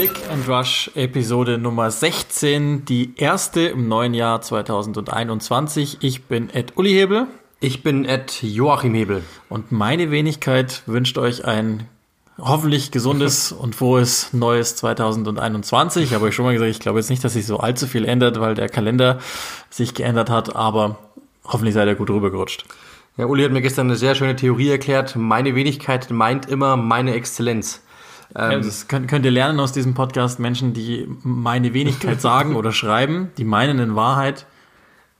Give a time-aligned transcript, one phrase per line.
[0.00, 5.98] Click and Rush Episode Nummer 16, die erste im neuen Jahr 2021.
[6.00, 7.26] Ich bin Ed Uli Hebel.
[7.60, 9.22] Ich bin Ed Joachim Hebel.
[9.50, 11.86] Und meine Wenigkeit wünscht euch ein
[12.38, 16.04] hoffentlich gesundes und frohes neues 2021.
[16.04, 18.06] Ich habe euch schon mal gesagt, ich glaube jetzt nicht, dass sich so allzu viel
[18.06, 19.18] ändert, weil der Kalender
[19.68, 20.96] sich geändert hat, aber
[21.44, 22.64] hoffentlich seid ihr gut rübergerutscht.
[23.18, 25.14] Ja, Uli hat mir gestern eine sehr schöne Theorie erklärt.
[25.14, 27.82] Meine Wenigkeit meint immer meine Exzellenz.
[28.34, 30.38] Ähm, ja, das könnt, könnt ihr lernen aus diesem Podcast.
[30.38, 34.46] Menschen, die meine Wenigkeit sagen oder schreiben, die meinen in Wahrheit,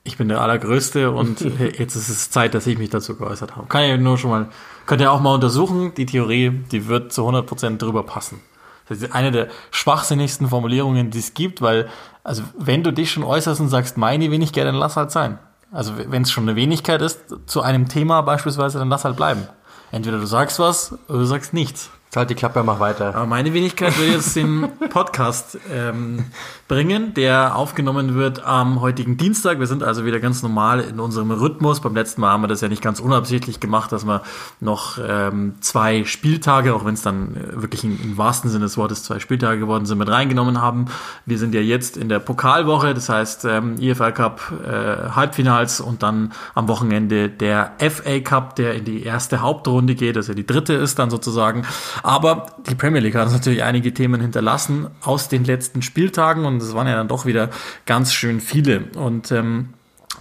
[0.02, 1.40] ich bin der Allergrößte und
[1.78, 3.66] jetzt ist es Zeit, dass ich mich dazu geäußert habe.
[3.66, 4.48] Kann ich nur schon mal,
[4.86, 5.92] könnt ihr auch mal untersuchen.
[5.94, 8.40] Die Theorie, die wird zu 100% drüber passen.
[8.88, 11.88] Das ist eine der schwachsinnigsten Formulierungen, die es gibt, weil,
[12.24, 15.38] also, wenn du dich schon äußerst und sagst, meine Wenigkeit, dann lass halt sein.
[15.70, 19.46] Also, wenn es schon eine Wenigkeit ist, zu einem Thema beispielsweise, dann lass halt bleiben.
[19.92, 21.90] Entweder du sagst was oder du sagst nichts.
[22.14, 23.14] Halt die Klappe, mach weiter.
[23.14, 26.24] Aber meine Wenigkeit will jetzt den Podcast ähm,
[26.70, 29.58] bringen, der aufgenommen wird am heutigen Dienstag.
[29.58, 31.80] Wir sind also wieder ganz normal in unserem Rhythmus.
[31.80, 34.22] Beim letzten Mal haben wir das ja nicht ganz unabsichtlich gemacht, dass wir
[34.60, 38.78] noch ähm, zwei Spieltage, auch wenn es dann äh, wirklich im, im wahrsten Sinne des
[38.78, 40.84] Wortes zwei Spieltage geworden sind, mit reingenommen haben.
[41.26, 46.04] Wir sind ja jetzt in der Pokalwoche, das heißt ähm, IFL Cup äh, Halbfinals und
[46.04, 50.74] dann am Wochenende der FA Cup, der in die erste Hauptrunde geht, also die dritte
[50.74, 51.66] ist dann sozusagen.
[52.04, 56.59] Aber die Premier League hat uns natürlich einige Themen hinterlassen aus den letzten Spieltagen und
[56.62, 57.50] es waren ja dann doch wieder
[57.86, 58.84] ganz schön viele.
[58.96, 59.70] Und ähm,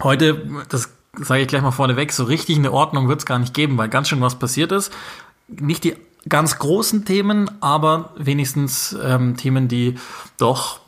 [0.02, 3.54] heute, das sage ich gleich mal vorneweg, so richtig eine Ordnung wird es gar nicht
[3.54, 4.92] geben, weil ganz schön was passiert ist.
[5.48, 5.96] Nicht die
[6.28, 9.94] ganz großen Themen, aber wenigstens ähm, Themen, die
[10.38, 10.80] doch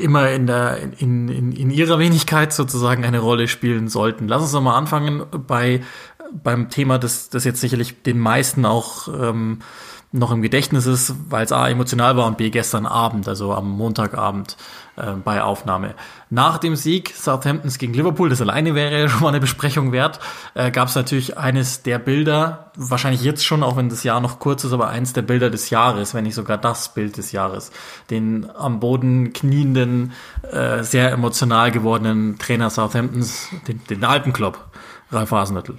[0.00, 4.26] immer in der in, in, in ihrer Wenigkeit sozusagen eine Rolle spielen sollten.
[4.26, 5.82] Lass uns doch mal anfangen bei
[6.30, 9.60] beim Thema, das, das jetzt sicherlich den meisten auch ähm,
[10.10, 13.70] noch im Gedächtnis ist, weil es A emotional war und B gestern Abend, also am
[13.70, 14.56] Montagabend
[14.96, 15.94] äh, bei Aufnahme.
[16.30, 20.18] Nach dem Sieg Southamptons gegen Liverpool, das alleine wäre ja schon mal eine Besprechung wert,
[20.54, 24.38] äh, gab es natürlich eines der Bilder, wahrscheinlich jetzt schon, auch wenn das Jahr noch
[24.38, 27.70] kurz ist, aber eins der Bilder des Jahres, wenn nicht sogar das Bild des Jahres.
[28.08, 30.12] Den am Boden knienden,
[30.50, 34.70] äh, sehr emotional gewordenen Trainer Southamptons, den, den Alpenklopp,
[35.12, 35.76] Ralf Hasenhüttl.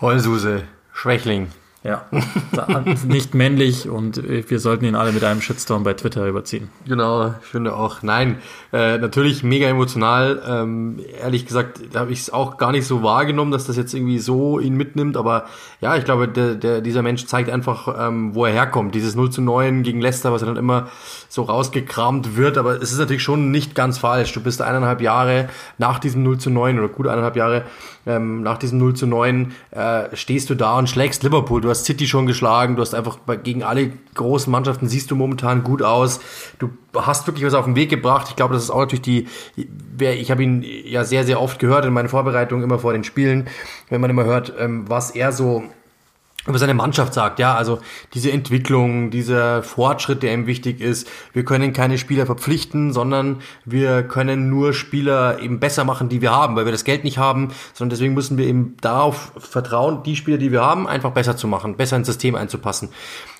[0.00, 0.62] Heulsuse,
[0.94, 1.48] Schwächling.
[1.84, 2.06] Ja,
[3.06, 6.70] nicht männlich und wir sollten ihn alle mit einem Shitstorm bei Twitter überziehen.
[6.86, 8.02] Genau, ich finde auch.
[8.02, 8.38] Nein,
[8.72, 10.42] äh, natürlich mega emotional.
[10.48, 14.18] Ähm, ehrlich gesagt, habe ich es auch gar nicht so wahrgenommen, dass das jetzt irgendwie
[14.18, 15.18] so ihn mitnimmt.
[15.18, 15.44] Aber
[15.82, 18.94] ja, ich glaube, der, der, dieser Mensch zeigt einfach, ähm, wo er herkommt.
[18.94, 20.88] Dieses 0 zu 9 gegen Leicester, was er dann immer
[21.28, 22.56] so rausgekramt wird.
[22.56, 24.32] Aber es ist natürlich schon nicht ganz falsch.
[24.32, 27.64] Du bist eineinhalb Jahre nach diesem 0 zu 9 oder gut eineinhalb Jahre
[28.06, 31.60] ähm, nach diesem 0 zu 9 äh, stehst du da und schlägst Liverpool.
[31.60, 35.64] Du hast City schon geschlagen, du hast einfach gegen alle großen Mannschaften siehst du momentan
[35.64, 36.20] gut aus.
[36.58, 38.26] Du hast wirklich was auf den Weg gebracht.
[38.28, 39.26] Ich glaube, das ist auch natürlich die,
[39.98, 43.48] ich habe ihn ja sehr, sehr oft gehört in meinen Vorbereitungen, immer vor den Spielen,
[43.88, 45.64] wenn man immer hört, ähm, was er so
[46.46, 47.78] über seine Mannschaft sagt, ja, also
[48.12, 51.08] diese Entwicklung, dieser Fortschritt, der ihm wichtig ist.
[51.32, 56.32] Wir können keine Spieler verpflichten, sondern wir können nur Spieler eben besser machen, die wir
[56.32, 60.16] haben, weil wir das Geld nicht haben, sondern deswegen müssen wir eben darauf vertrauen, die
[60.16, 62.90] Spieler, die wir haben, einfach besser zu machen, besser ins System einzupassen.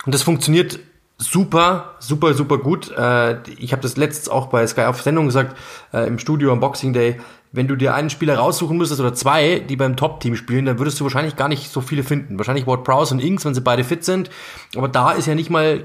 [0.07, 0.81] Und das funktioniert
[1.19, 2.91] super, super, super gut.
[2.91, 5.57] Äh, ich habe das letztens auch bei Sky auf Sendung gesagt,
[5.93, 7.21] äh, im Studio am Boxing Day
[7.55, 10.99] wenn du dir einen Spieler raussuchen müsstest oder zwei, die beim Top-Team spielen, dann würdest
[10.99, 12.37] du wahrscheinlich gar nicht so viele finden.
[12.37, 14.29] Wahrscheinlich Ward Prowse und Inks, wenn sie beide fit sind.
[14.77, 15.85] Aber da ist ja nicht mal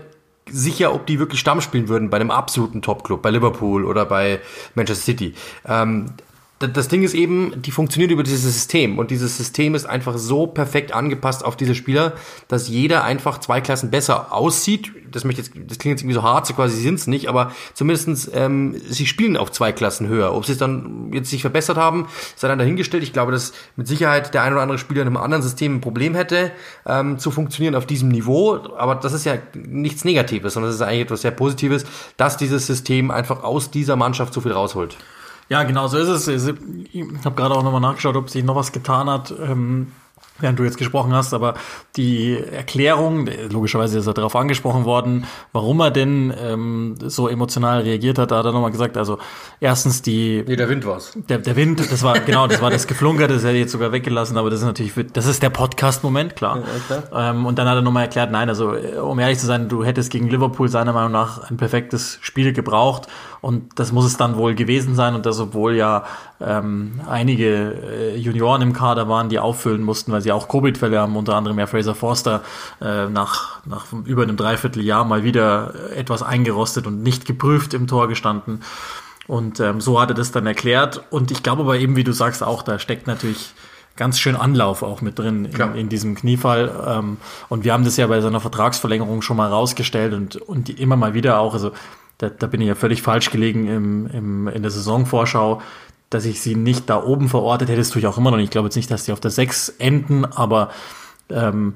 [0.50, 4.40] sicher, ob die wirklich Stamm spielen würden bei einem absoluten Top-Club, bei Liverpool oder bei
[4.74, 5.36] Manchester City.
[5.64, 6.08] Ähm,
[6.58, 10.46] das Ding ist eben, die funktioniert über dieses System und dieses System ist einfach so
[10.48, 12.14] perfekt angepasst auf diese Spieler,
[12.50, 14.92] dass jeder einfach zwei Klassen besser aussieht.
[15.12, 17.52] Das möchte jetzt, das klingt jetzt irgendwie so hart, so quasi sind es nicht, aber
[17.74, 20.34] zumindestens ähm, sie spielen auf zwei Klassen höher.
[20.34, 23.04] Ob sie es dann jetzt sich verbessert haben, sei dann dahingestellt.
[23.04, 25.82] Ich glaube, dass mit Sicherheit der ein oder andere Spieler in einem anderen System ein
[25.82, 26.52] Problem hätte,
[26.86, 28.60] ähm, zu funktionieren auf diesem Niveau.
[28.78, 31.86] Aber das ist ja nichts Negatives, sondern das ist eigentlich etwas sehr Positives,
[32.18, 34.98] dass dieses System einfach aus dieser Mannschaft so viel rausholt.
[35.50, 36.48] Ja, genau so ist es.
[36.94, 39.34] Ich habe gerade auch nochmal nachgeschaut, ob sich noch was getan hat.
[39.42, 39.88] Ähm,
[40.40, 41.56] während du jetzt gesprochen hast, aber
[41.96, 48.18] die Erklärung, logischerweise ist er darauf angesprochen worden, warum er denn ähm, so emotional reagiert
[48.18, 49.18] hat, da hat er nochmal gesagt, also
[49.60, 50.44] erstens die...
[50.48, 51.18] Nee, der Wind war's.
[51.30, 53.92] Der, der Wind, das war, genau, das war das Geflunker, das hätte ich jetzt sogar
[53.92, 56.58] weggelassen, aber das ist natürlich, das ist der Podcast-Moment, klar.
[56.60, 57.32] Ja, klar.
[57.32, 60.12] Ähm, und dann hat er nochmal erklärt, nein, also um ehrlich zu sein, du hättest
[60.12, 63.08] gegen Liverpool seiner Meinung nach ein perfektes Spiel gebraucht
[63.42, 66.06] und das muss es dann wohl gewesen sein und das obwohl ja
[66.42, 71.16] ähm, einige äh, Junioren im Kader waren, die auffüllen mussten, weil sie auch Covid-Fälle haben,
[71.16, 72.42] unter anderem ja Fraser Forster
[72.82, 78.08] äh, nach, nach über einem Dreivierteljahr mal wieder etwas eingerostet und nicht geprüft im Tor
[78.08, 78.62] gestanden.
[79.28, 81.04] Und ähm, so hat er das dann erklärt.
[81.12, 83.54] Und ich glaube aber eben, wie du sagst, auch da steckt natürlich
[83.96, 86.72] ganz schön Anlauf auch mit drin in, in diesem Kniefall.
[86.88, 90.96] Ähm, und wir haben das ja bei seiner Vertragsverlängerung schon mal rausgestellt und, und immer
[90.96, 91.72] mal wieder auch, also
[92.20, 95.62] da, da bin ich ja völlig falsch gelegen im, im, in der Saisonvorschau,
[96.10, 97.80] dass ich sie nicht da oben verortet hätte.
[97.80, 98.38] Das tue ich auch immer noch.
[98.38, 100.70] Ich glaube jetzt nicht, dass die auf der 6 enden, aber
[101.30, 101.76] ähm,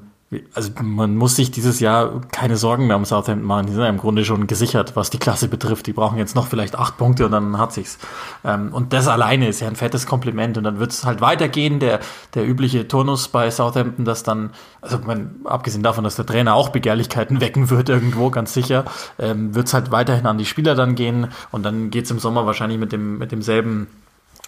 [0.54, 3.66] also man muss sich dieses Jahr keine Sorgen mehr um Southampton machen.
[3.66, 5.86] Die sind ja im Grunde schon gesichert, was die Klasse betrifft.
[5.86, 7.98] Die brauchen jetzt noch vielleicht acht Punkte und dann hat sich's.
[8.44, 10.58] Ähm, und das alleine ist ja ein fettes Kompliment.
[10.58, 11.80] Und dann wird es halt weitergehen.
[11.80, 12.00] Der,
[12.34, 14.50] der übliche Turnus bei Southampton, dass dann,
[14.80, 18.84] also man, abgesehen davon, dass der Trainer auch Begehrlichkeiten wecken wird irgendwo, ganz sicher,
[19.18, 21.28] ähm, wird es halt weiterhin an die Spieler dann gehen.
[21.50, 23.88] Und dann geht's im Sommer wahrscheinlich mit dem, mit demselben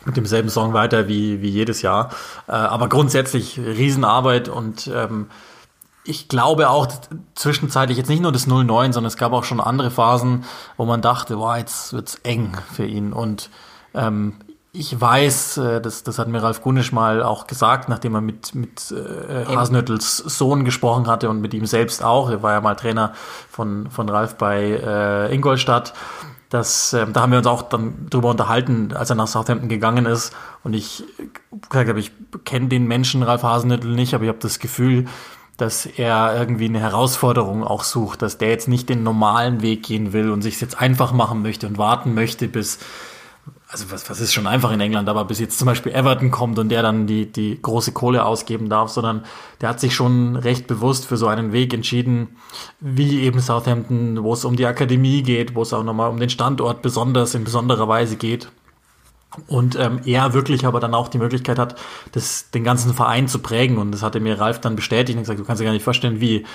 [0.06, 2.11] mit demselben Song weiter wie, wie jedes Jahr.
[2.49, 5.27] Äh, aber grundsätzlich Riesenarbeit und ähm,
[6.06, 6.87] ich glaube auch
[7.35, 10.44] zwischenzeitlich jetzt nicht nur das 0-9, sondern es gab auch schon andere Phasen,
[10.76, 13.12] wo man dachte, wow, jetzt wird's eng für ihn.
[13.12, 13.50] Und
[13.94, 14.35] ähm,
[14.73, 18.55] ich weiß, äh, das, das hat mir Ralf Gunisch mal auch gesagt, nachdem er mit,
[18.55, 22.31] mit äh, Hasenhüttels Sohn gesprochen hatte und mit ihm selbst auch.
[22.31, 23.12] Er war ja mal Trainer
[23.50, 25.94] von, von Ralf bei äh, Ingolstadt.
[26.50, 30.06] Das, äh, da haben wir uns auch dann drüber unterhalten, als er nach Southampton gegangen
[30.06, 30.32] ist.
[30.62, 31.05] Und ich
[31.69, 32.12] gesagt habe, ich
[32.44, 35.06] kenne den Menschen Ralf Hasenhüttel nicht, aber ich habe das Gefühl,
[35.56, 40.12] dass er irgendwie eine Herausforderung auch sucht, dass der jetzt nicht den normalen Weg gehen
[40.12, 42.79] will und sich jetzt einfach machen möchte und warten möchte, bis,
[43.69, 46.58] also was, was ist schon einfach in England, aber bis jetzt zum Beispiel Everton kommt
[46.58, 49.25] und der dann die, die große Kohle ausgeben darf, sondern
[49.62, 52.37] der hat sich schon recht bewusst für so einen Weg entschieden,
[52.81, 56.31] wie eben Southampton, wo es um die Akademie geht, wo es auch nochmal um den
[56.31, 58.49] Standort besonders in besonderer Weise geht
[59.46, 61.76] und ähm, er wirklich aber dann auch die Möglichkeit hat,
[62.12, 63.78] das, den ganzen Verein zu prägen.
[63.78, 66.20] Und das hatte mir Ralf dann bestätigt und gesagt, du kannst dir gar nicht vorstellen,
[66.20, 66.46] wie,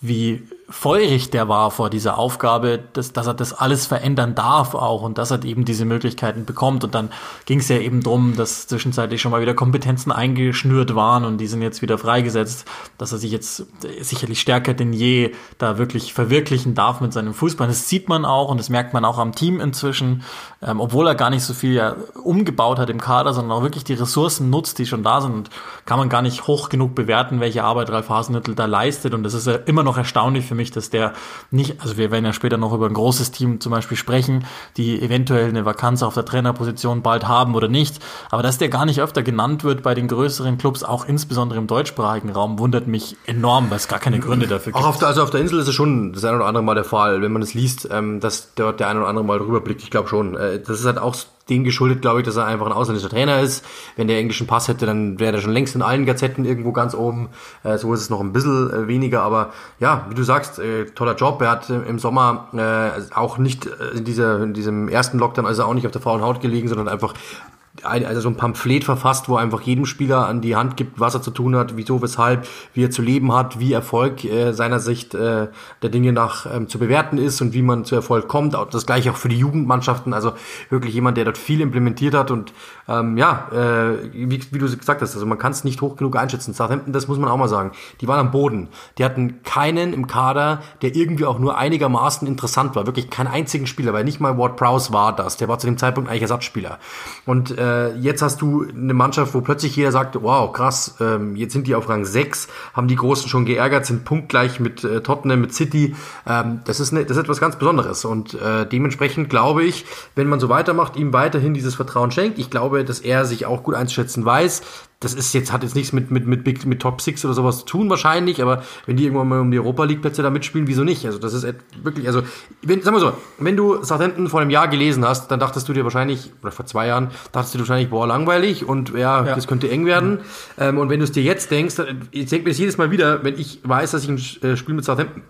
[0.00, 5.02] wie feurig der war vor dieser Aufgabe, dass, dass er das alles verändern darf auch
[5.02, 6.84] und dass er eben diese Möglichkeiten bekommt.
[6.84, 7.10] Und dann
[7.46, 11.46] ging es ja eben drum, dass zwischenzeitlich schon mal wieder Kompetenzen eingeschnürt waren und die
[11.46, 12.66] sind jetzt wieder freigesetzt,
[12.98, 13.64] dass er sich jetzt
[14.00, 17.66] sicherlich stärker denn je da wirklich verwirklichen darf mit seinem Fußball.
[17.66, 20.22] Das sieht man auch und das merkt man auch am Team inzwischen,
[20.60, 23.84] ähm, obwohl er gar nicht so viel ja umgebaut hat im Kader, sondern auch wirklich
[23.84, 25.32] die Ressourcen nutzt, die schon da sind.
[25.32, 25.50] Und
[25.86, 29.14] kann man gar nicht hoch genug bewerten, welche Arbeit Ralf Hasenhüttl da leistet.
[29.14, 31.14] Und das ist ja immer noch erstaunlich für mich, dass der
[31.50, 34.44] nicht, also wir werden ja später noch über ein großes Team zum Beispiel sprechen,
[34.76, 37.98] die eventuell eine Vakanz auf der Trainerposition bald haben oder nicht,
[38.30, 41.66] aber dass der gar nicht öfter genannt wird bei den größeren Clubs, auch insbesondere im
[41.66, 44.84] deutschsprachigen Raum, wundert mich enorm, weil es gar keine Gründe dafür gibt.
[44.84, 46.74] Auch auf der, also auf der Insel ist es schon das eine oder andere Mal
[46.74, 49.60] der Fall, wenn man es liest, ähm, dass dort der eine oder andere Mal drüber
[49.60, 49.82] blickt.
[49.82, 50.36] Ich glaube schon.
[50.36, 51.14] Äh, das ist halt auch
[51.48, 53.64] dem geschuldet, glaube ich, dass er einfach ein ausländischer Trainer ist.
[53.96, 56.94] Wenn der englischen Pass hätte, dann wäre er schon längst in allen Gazetten irgendwo ganz
[56.94, 57.28] oben.
[57.64, 60.86] Äh, so ist es noch ein bisschen äh, weniger, aber ja, wie du sagst, äh,
[60.86, 61.40] toller Job.
[61.42, 65.46] Er hat äh, im Sommer äh, auch nicht äh, in, dieser, in diesem ersten Lockdown,
[65.46, 68.84] also auch nicht auf der faulen Haut gelegen, sondern einfach ein, also so ein Pamphlet
[68.84, 72.02] verfasst, wo einfach jedem Spieler an die Hand gibt, was er zu tun hat, wieso,
[72.02, 75.48] weshalb, wie er zu leben hat, wie Erfolg äh, seiner Sicht äh,
[75.82, 78.56] der Dinge nach ähm, zu bewerten ist und wie man zu Erfolg kommt.
[78.70, 80.32] Das gleiche auch für die Jugendmannschaften, also
[80.70, 82.52] wirklich jemand, der dort viel implementiert hat und
[82.88, 86.16] ähm, ja, äh, wie, wie du gesagt hast, also man kann es nicht hoch genug
[86.16, 86.54] einschätzen.
[86.54, 88.68] Southampton, das muss man auch mal sagen, die waren am Boden.
[88.96, 92.86] Die hatten keinen im Kader, der irgendwie auch nur einigermaßen interessant war.
[92.86, 95.36] Wirklich keinen einzigen Spieler, weil nicht mal Ward Prowse war das.
[95.36, 96.78] Der war zu dem Zeitpunkt eigentlich Ersatzspieler.
[97.26, 97.67] Und äh,
[97.98, 101.74] jetzt hast du eine Mannschaft, wo plötzlich jeder sagt, wow, krass, ähm, jetzt sind die
[101.74, 105.94] auf Rang 6, haben die Großen schon geärgert, sind punktgleich mit äh, Tottenham, mit City.
[106.26, 108.04] Ähm, das, ist eine, das ist etwas ganz Besonderes.
[108.04, 109.84] Und äh, dementsprechend glaube ich,
[110.14, 113.62] wenn man so weitermacht, ihm weiterhin dieses Vertrauen schenkt, ich glaube, dass er sich auch
[113.62, 114.62] gut einzuschätzen weiß,
[115.00, 117.60] das ist jetzt, hat jetzt nichts mit, mit, mit, Big, mit Top Six oder sowas
[117.60, 120.66] zu tun wahrscheinlich, aber wenn die irgendwann mal um die Europa League Plätze da mitspielen,
[120.66, 121.06] wieso nicht?
[121.06, 121.46] Also das ist
[121.84, 122.22] wirklich, also,
[122.62, 125.72] wenn, sag mal so, wenn du Southampton vor einem Jahr gelesen hast, dann dachtest du
[125.72, 129.34] dir wahrscheinlich, oder vor zwei Jahren, dachtest du dir wahrscheinlich, boah, langweilig und ja, ja.
[129.36, 130.10] das könnte eng werden.
[130.10, 130.18] Mhm.
[130.58, 131.76] Ähm, und wenn du es dir jetzt denkst,
[132.10, 134.16] ich denke mir das jedes Mal wieder, wenn ich weiß, dass ich ein
[134.48, 135.22] äh, Spiel mit Southampton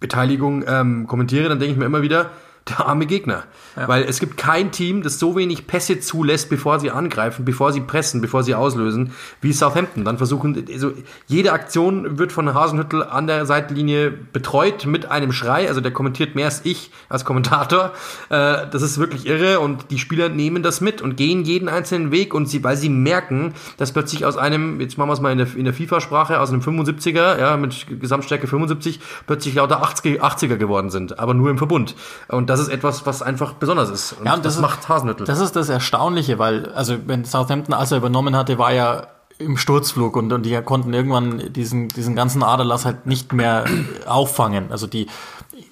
[0.00, 2.30] Beteiligung ähm, kommentiere, dann denke ich mir immer wieder,
[2.68, 3.44] der arme Gegner.
[3.76, 3.88] Ja.
[3.88, 7.80] Weil es gibt kein Team, das so wenig Pässe zulässt, bevor sie angreifen, bevor sie
[7.80, 10.04] pressen, bevor sie auslösen, wie Southampton.
[10.04, 10.92] Dann versuchen, also
[11.26, 15.68] jede Aktion wird von Hasenhüttel an der Seitenlinie betreut mit einem Schrei.
[15.68, 17.92] Also der kommentiert mehr als ich als Kommentator.
[18.28, 22.10] Äh, das ist wirklich irre und die Spieler nehmen das mit und gehen jeden einzelnen
[22.10, 25.32] Weg und sie, weil sie merken, dass plötzlich aus einem, jetzt machen wir es mal
[25.32, 30.18] in der, in der FIFA-Sprache, aus einem 75er, ja, mit Gesamtstärke 75, plötzlich lauter 80er,
[30.20, 31.94] 80er geworden sind, aber nur im Verbund.
[32.28, 34.14] Und das ist etwas, was einfach besonders ist.
[34.14, 35.26] Und ja, und das, das ist, macht Hasenhüttel.
[35.26, 39.06] Das ist das Erstaunliche, weil, also wenn Southampton, als er übernommen hatte, war ja
[39.38, 43.64] im Sturzflug und, und die konnten irgendwann diesen, diesen ganzen Aderlass halt nicht mehr
[44.06, 44.70] auffangen.
[44.70, 45.06] Also die,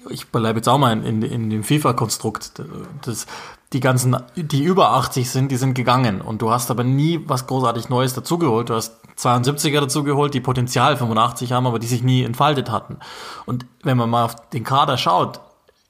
[0.09, 2.63] ich bleibe jetzt auch mal in, in, in dem FIFA-Konstrukt.
[3.03, 3.27] Das,
[3.73, 6.21] die ganzen, die über 80 sind, die sind gegangen.
[6.21, 8.69] Und du hast aber nie was großartig Neues dazugeholt.
[8.69, 12.97] Du hast 72er dazugeholt, die Potenzial 85 haben, aber die sich nie entfaltet hatten.
[13.45, 15.41] Und wenn man mal auf den Kader schaut,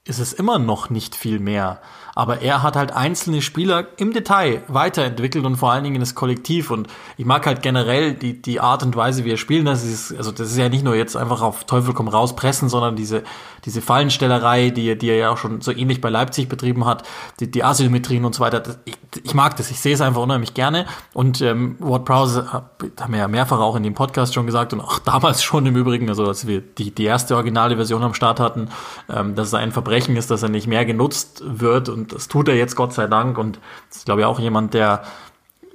[0.10, 1.80] ist es immer noch nicht viel mehr.
[2.20, 6.70] Aber er hat halt einzelne Spieler im Detail weiterentwickelt und vor allen Dingen das Kollektiv.
[6.70, 9.66] Und ich mag halt generell die, die Art und Weise, wie er spielt.
[9.66, 12.68] Das ist, also das ist ja nicht nur jetzt einfach auf Teufel komm raus pressen,
[12.68, 13.24] sondern diese,
[13.64, 17.04] diese Fallenstellerei, die, die er ja auch schon so ähnlich bei Leipzig betrieben hat,
[17.40, 18.60] die, die Asymmetrien und so weiter.
[18.60, 20.88] Das, ich, ich mag das, ich sehe es einfach unheimlich gerne.
[21.14, 24.82] Und ähm, Ward Prowse haben wir ja mehrfach auch in dem Podcast schon gesagt und
[24.82, 28.42] auch damals schon im Übrigen, also als wir die, die erste originale Version am Start
[28.42, 28.68] hatten,
[29.10, 32.48] ähm, dass es ein Verbrechen ist, dass er nicht mehr genutzt wird und das tut
[32.48, 35.04] er jetzt Gott sei Dank und ist, glaube ich, auch jemand, der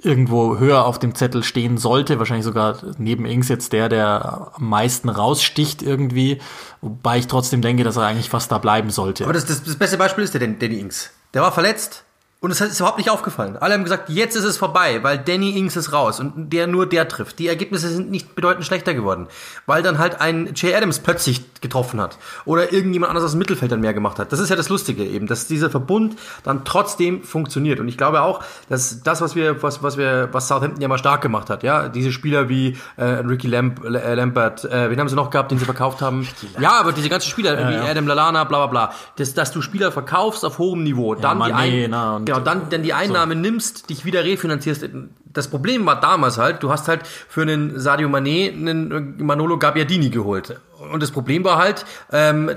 [0.01, 4.69] irgendwo höher auf dem Zettel stehen sollte, wahrscheinlich sogar neben Ings jetzt der, der am
[4.69, 6.39] meisten raussticht irgendwie,
[6.81, 9.23] wobei ich trotzdem denke, dass er eigentlich fast da bleiben sollte.
[9.23, 11.11] Aber das, das, das beste Beispiel ist der Danny Ings.
[11.33, 12.03] Der war verletzt,
[12.45, 13.57] und es ist überhaupt nicht aufgefallen.
[13.57, 16.87] Alle haben gesagt, jetzt ist es vorbei, weil Danny Ings ist raus und der nur
[16.87, 17.39] der trifft.
[17.39, 19.25] Die Ergebnisse sind nicht bedeutend schlechter geworden,
[19.65, 23.71] weil dann halt ein Jay Adams plötzlich getroffen hat oder irgendjemand anders aus dem Mittelfeld
[23.71, 24.31] dann mehr gemacht hat.
[24.31, 27.79] Das ist ja das Lustige eben, dass dieser Verbund dann trotzdem funktioniert.
[27.79, 30.99] Und ich glaube auch, dass das, was wir, was, was wir, was Southampton ja mal
[30.99, 35.09] stark gemacht hat, ja, diese Spieler wie äh, Ricky Lamp, äh, Lampert, äh, wen haben
[35.09, 36.27] sie noch gehabt, den sie verkauft haben?
[36.59, 37.85] Ja, aber diese ganzen Spieler ja, wie ja.
[37.85, 41.45] Adam Lalana, bla bla bla, dass, dass du Spieler verkaufst auf hohem Niveau, dann ja,
[41.47, 41.87] Mané,
[42.23, 43.39] die ein, genau, dann, dann die Einnahme so.
[43.39, 44.87] nimmst, dich wieder refinanzierst.
[45.25, 50.09] Das Problem war damals halt, du hast halt für einen Sadio Mané einen Manolo Gabbiadini
[50.09, 50.59] geholt.
[50.91, 52.51] Und das Problem war halt, ähm,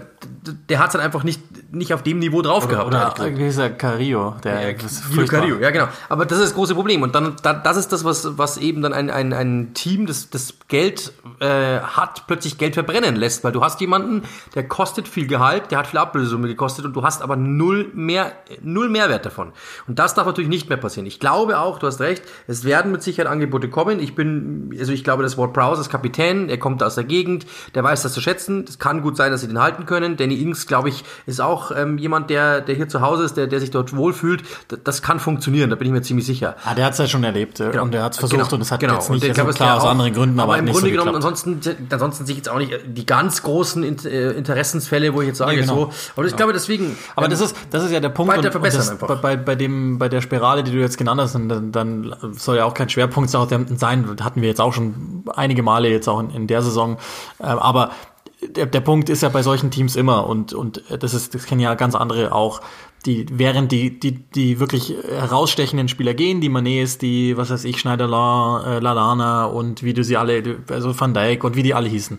[0.68, 1.40] der hat es dann einfach nicht,
[1.72, 3.20] nicht auf dem Niveau drauf oder, gehabt.
[3.20, 5.88] Oder dieser Carillo, der ja, Guido Carillo, ja genau.
[6.08, 7.02] Aber das ist das große Problem.
[7.02, 10.30] Und dann, da, das ist das, was, was eben dann ein, ein, ein Team, das,
[10.30, 13.44] das Geld äh, hat, plötzlich Geld verbrennen lässt.
[13.44, 14.22] Weil du hast jemanden,
[14.54, 18.32] der kostet viel Gehalt, der hat viel Ablösesumme gekostet und du hast aber null mehr,
[18.62, 19.52] null Mehrwert davon.
[19.86, 21.06] Und das darf natürlich nicht mehr passieren.
[21.06, 24.00] Ich glaube auch, du hast recht, es werden mit Sicherheit Angebote kommen.
[24.00, 27.46] Ich bin, also ich glaube, das Wort Prowse ist Kapitän, er kommt aus der Gegend,
[27.74, 28.64] der weiß das zu schätzen.
[28.68, 30.16] Es kann gut sein, dass sie den halten können.
[30.16, 33.46] Danny Ings, glaube ich, ist auch ähm, jemand, der, der hier zu Hause ist, der,
[33.46, 34.42] der sich dort wohlfühlt.
[34.68, 36.56] Das, das kann funktionieren, da bin ich mir ziemlich sicher.
[36.64, 37.82] Ah, der hat es ja schon erlebt genau.
[37.82, 38.54] und der hat es versucht genau.
[38.54, 38.94] und es hat genau.
[38.94, 41.60] jetzt nicht, und also klar, aus anderen Gründen, aber, aber im Grunde so genommen, ansonsten,
[41.90, 45.54] ansonsten sehe ich jetzt auch nicht die ganz großen äh, Interessensfälle, wo ich jetzt sage,
[45.54, 45.74] ja, genau.
[45.74, 45.92] so.
[46.16, 46.96] Aber ich glaube deswegen.
[47.14, 48.36] Aber ähm, das ist, das ist ja der Punkt.
[48.36, 49.20] Weiter verbessern und einfach.
[49.20, 52.64] Bei, bei dem, bei der Spirale, die du jetzt genannt hast, dann, dann soll ja
[52.64, 56.46] auch kein Schwerpunkt sein, hatten wir jetzt auch schon einige Male jetzt auch in, in
[56.46, 56.98] der Saison.
[57.38, 57.90] Äh, aber
[58.40, 61.60] der, der Punkt ist ja bei solchen Teams immer und, und das ist, das kennen
[61.60, 62.60] ja ganz andere auch,
[63.06, 67.78] die, während die, die, die wirklich herausstechenden Spieler gehen, die Manets, die, was weiß ich,
[67.78, 71.88] Schneider, äh, Lalana und wie du sie alle, also Van Dijk und wie die alle
[71.88, 72.18] hießen.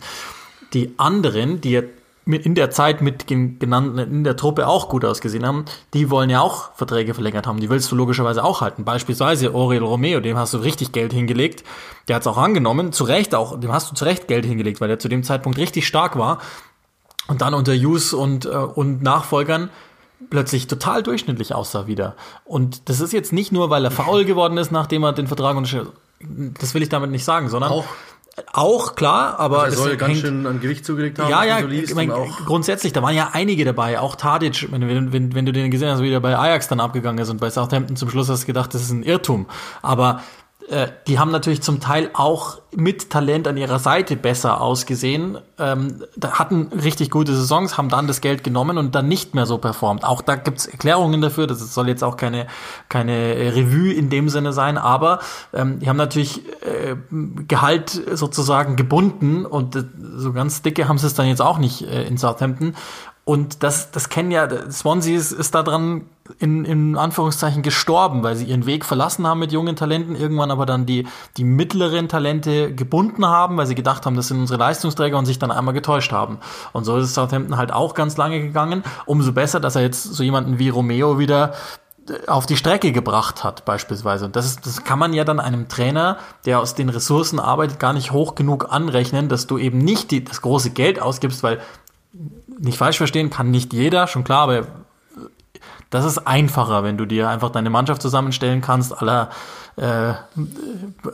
[0.73, 1.81] Die anderen, die
[2.37, 6.29] in der Zeit mit den genannten in der Truppe auch gut ausgesehen haben, die wollen
[6.29, 7.59] ja auch Verträge verlängert haben.
[7.59, 8.85] Die willst du logischerweise auch halten.
[8.85, 11.63] Beispielsweise Aurel Romeo, dem hast du richtig Geld hingelegt.
[12.07, 14.81] Der hat es auch angenommen, zu Recht auch, dem hast du zu Recht Geld hingelegt,
[14.81, 16.39] weil er zu dem Zeitpunkt richtig stark war.
[17.27, 19.69] Und dann unter Hughes und, äh, und Nachfolgern
[20.29, 22.15] plötzlich total durchschnittlich aussah wieder.
[22.45, 25.55] Und das ist jetzt nicht nur, weil er faul geworden ist, nachdem er den Vertrag
[25.55, 25.91] unterschrieben
[26.59, 27.85] das will ich damit nicht sagen, sondern auch
[28.51, 31.29] auch klar, aber also er soll ganz schön an Gewicht zugelegt haben.
[31.29, 32.11] Ja, ja, ich mein,
[32.45, 36.01] grundsätzlich, da waren ja einige dabei, auch Tadic, wenn, wenn, wenn du den gesehen hast,
[36.01, 38.73] wie der bei Ajax dann abgegangen ist und bei Southampton zum Schluss hast du gedacht,
[38.73, 39.47] das ist ein Irrtum.
[39.81, 40.21] Aber
[40.69, 46.03] äh, die haben natürlich zum Teil auch mit Talent an ihrer Seite besser ausgesehen, ähm,
[46.21, 50.03] hatten richtig gute Saisons, haben dann das Geld genommen und dann nicht mehr so performt.
[50.03, 52.45] Auch da gibt's Erklärungen dafür, das soll jetzt auch keine,
[52.87, 53.13] keine
[53.55, 55.19] Revue in dem Sinne sein, aber
[55.53, 56.95] ähm, die haben natürlich äh,
[57.47, 59.83] Gehalt sozusagen gebunden und äh,
[60.17, 62.75] so ganz dicke haben sie es dann jetzt auch nicht äh, in Southampton.
[63.25, 66.05] Und das, das kennen ja, Swansea ist, ist da dran
[66.37, 70.65] in, in Anführungszeichen gestorben, weil sie ihren Weg verlassen haben mit jungen Talenten, irgendwann aber
[70.65, 71.07] dann die,
[71.37, 75.39] die mittleren Talente gebunden haben, weil sie gedacht haben, das sind unsere Leistungsträger und sich
[75.39, 76.39] dann einmal getäuscht haben.
[76.71, 78.83] Und so ist es Southampton halt auch ganz lange gegangen.
[79.05, 81.53] Umso besser, dass er jetzt so jemanden wie Romeo wieder
[82.07, 84.25] äh, auf die Strecke gebracht hat, beispielsweise.
[84.25, 87.79] Und das, ist, das kann man ja dann einem Trainer, der aus den Ressourcen arbeitet,
[87.79, 91.59] gar nicht hoch genug anrechnen, dass du eben nicht die, das große Geld ausgibst, weil
[92.59, 94.67] nicht falsch verstehen kann nicht jeder, schon klar, aber
[95.89, 99.29] das ist einfacher, wenn du dir einfach deine Mannschaft zusammenstellen kannst, aller
[99.75, 100.13] äh,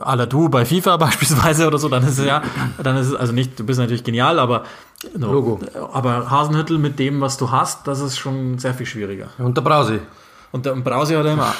[0.00, 2.42] aller du bei FIFA beispielsweise oder so, dann ist es ja,
[2.82, 4.64] dann ist es also nicht, du bist natürlich genial, aber
[5.16, 5.60] no, Logo.
[5.92, 9.28] aber Hasenhüttel mit dem, was du hast, das ist schon sehr viel schwieriger.
[9.38, 10.00] Und der Brause.
[10.52, 11.54] Und der Brause hat er immer.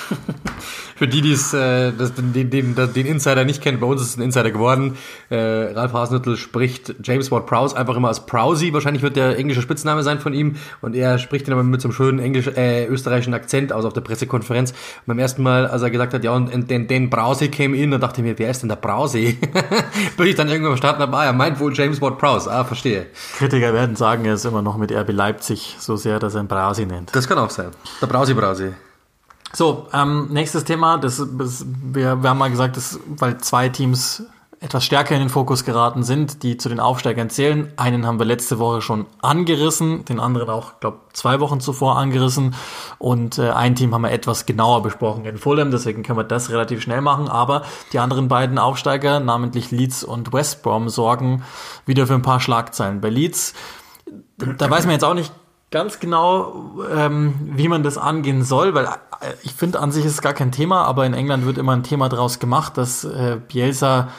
[0.96, 4.08] Für die, die es, äh, das, den, den, den Insider nicht kennen, bei uns ist
[4.08, 4.96] es ein Insider geworden.
[5.28, 8.72] Äh, Ralf Hasenhüttl spricht James Ward Prowse einfach immer als Prowsey.
[8.72, 10.56] Wahrscheinlich wird der englische Spitzname sein von ihm.
[10.80, 13.92] Und er spricht ihn aber mit so einem schönen englisch, äh, österreichischen Akzent aus auf
[13.92, 14.70] der Pressekonferenz.
[14.70, 17.90] Und beim ersten Mal, als er gesagt hat, ja, und den, den Browse came in,
[17.90, 19.18] dann dachte ich mir, wer ist denn der Browse?
[20.16, 22.50] Bin ich dann irgendwann verstanden habe, ah, er meint wohl James Ward Prowse.
[22.50, 23.06] Ah, verstehe.
[23.36, 26.48] Kritiker werden sagen, er ist immer noch mit RB Leipzig so sehr, dass er ihn
[26.48, 27.14] Browse nennt.
[27.14, 27.70] Das kann auch sein.
[28.00, 28.76] Der Browse.
[29.52, 30.98] So, ähm, nächstes Thema.
[30.98, 34.24] Das, das, wir, wir haben mal gesagt, dass, weil zwei Teams
[34.60, 37.70] etwas stärker in den Fokus geraten sind, die zu den Aufsteigern zählen.
[37.76, 42.54] Einen haben wir letzte Woche schon angerissen, den anderen auch, glaube zwei Wochen zuvor angerissen.
[42.98, 46.50] Und äh, ein Team haben wir etwas genauer besprochen in Fulham, deswegen können wir das
[46.50, 47.28] relativ schnell machen.
[47.28, 47.62] Aber
[47.92, 51.44] die anderen beiden Aufsteiger, namentlich Leeds und West Brom, sorgen
[51.84, 53.00] wieder für ein paar Schlagzeilen.
[53.00, 53.52] Bei Leeds,
[54.38, 55.32] da weiß man jetzt auch nicht
[55.70, 60.12] ganz genau, ähm, wie man das angehen soll, weil äh, ich finde an sich ist
[60.12, 63.38] es gar kein Thema, aber in England wird immer ein Thema draus gemacht, dass äh,
[63.49, 64.11] Bielsa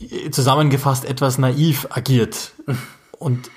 [0.00, 2.52] äh, zusammengefasst etwas naiv agiert.
[3.18, 3.48] Und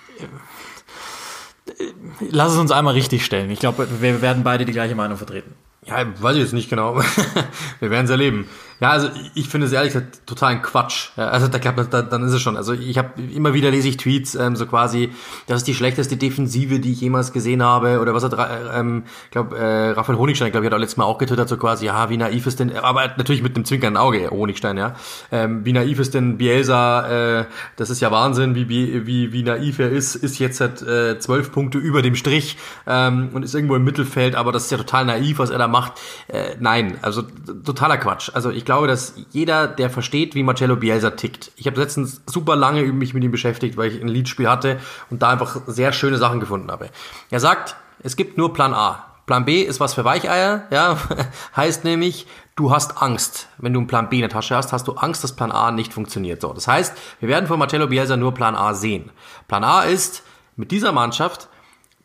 [1.78, 1.84] äh,
[2.30, 3.50] lass es uns einmal richtig stellen.
[3.50, 5.56] Ich glaube, wir werden beide die gleiche Meinung vertreten.
[5.86, 6.98] Ja, weiß ich jetzt nicht genau.
[7.80, 8.48] wir werden es erleben.
[8.82, 11.10] Ja, also ich finde es ehrlich gesagt totalen Quatsch.
[11.16, 12.58] Ja, also da, da, dann ist es schon.
[12.58, 15.12] Also ich habe immer wieder lese ich Tweets ähm, so quasi,
[15.48, 18.00] das ist die schlechteste Defensive, die ich jemals gesehen habe.
[18.02, 18.36] Oder was hat
[18.74, 21.56] ähm, ich glaube äh, Raphael Honigstein, glaube ich, hat auch letztes Mal auch getwittert so
[21.56, 24.96] quasi, ja, wie naiv ist denn, aber natürlich mit einem zwinkernden Auge, Honigstein, ja.
[25.32, 27.40] Ähm, wie naiv ist denn Bielsa?
[27.40, 27.46] Äh,
[27.78, 31.52] das ist ja Wahnsinn, wie wie wie, naiv er ist, ist jetzt halt äh, zwölf
[31.52, 35.06] Punkte über dem Strich ähm, und ist irgendwo im Mittelfeld, aber das ist ja total
[35.06, 35.94] naiv, was er da macht.
[36.28, 37.24] Äh, nein, also
[37.64, 38.32] totaler Quatsch.
[38.34, 41.52] Also ich glaube, dass jeder, der versteht, wie Marcello Bielsa tickt.
[41.56, 44.80] Ich habe letztens super lange mich mit ihm beschäftigt, weil ich ein Liedspiel hatte
[45.10, 46.90] und da einfach sehr schöne Sachen gefunden habe.
[47.30, 49.06] Er sagt, es gibt nur Plan A.
[49.26, 50.98] Plan B ist was für Weicheier, ja,
[51.56, 53.48] heißt nämlich, du hast Angst.
[53.58, 55.72] Wenn du einen Plan B in der Tasche hast, hast du Angst, dass Plan A
[55.72, 56.42] nicht funktioniert.
[56.42, 59.12] So, das heißt, wir werden von Marcello Bielsa nur Plan A sehen.
[59.48, 60.24] Plan A ist,
[60.56, 61.50] mit dieser Mannschaft,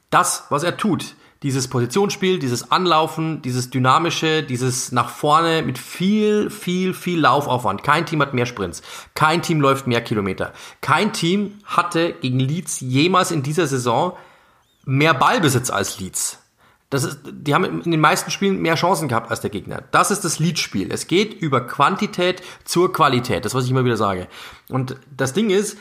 [0.08, 6.50] das, was er tut, dieses Positionsspiel, dieses Anlaufen, dieses dynamische, dieses nach vorne mit viel,
[6.50, 7.82] viel, viel Laufaufwand.
[7.82, 8.82] Kein Team hat mehr Sprints.
[9.14, 10.52] Kein Team läuft mehr Kilometer.
[10.82, 14.16] Kein Team hatte gegen Leeds jemals in dieser Saison
[14.84, 16.38] mehr Ballbesitz als Leeds.
[16.90, 19.84] Das ist, die haben in den meisten Spielen mehr Chancen gehabt als der Gegner.
[19.92, 20.90] Das ist das Lead-Spiel.
[20.90, 23.44] Es geht über Quantität zur Qualität.
[23.44, 24.26] Das, was ich immer wieder sage.
[24.68, 25.78] Und das Ding ist,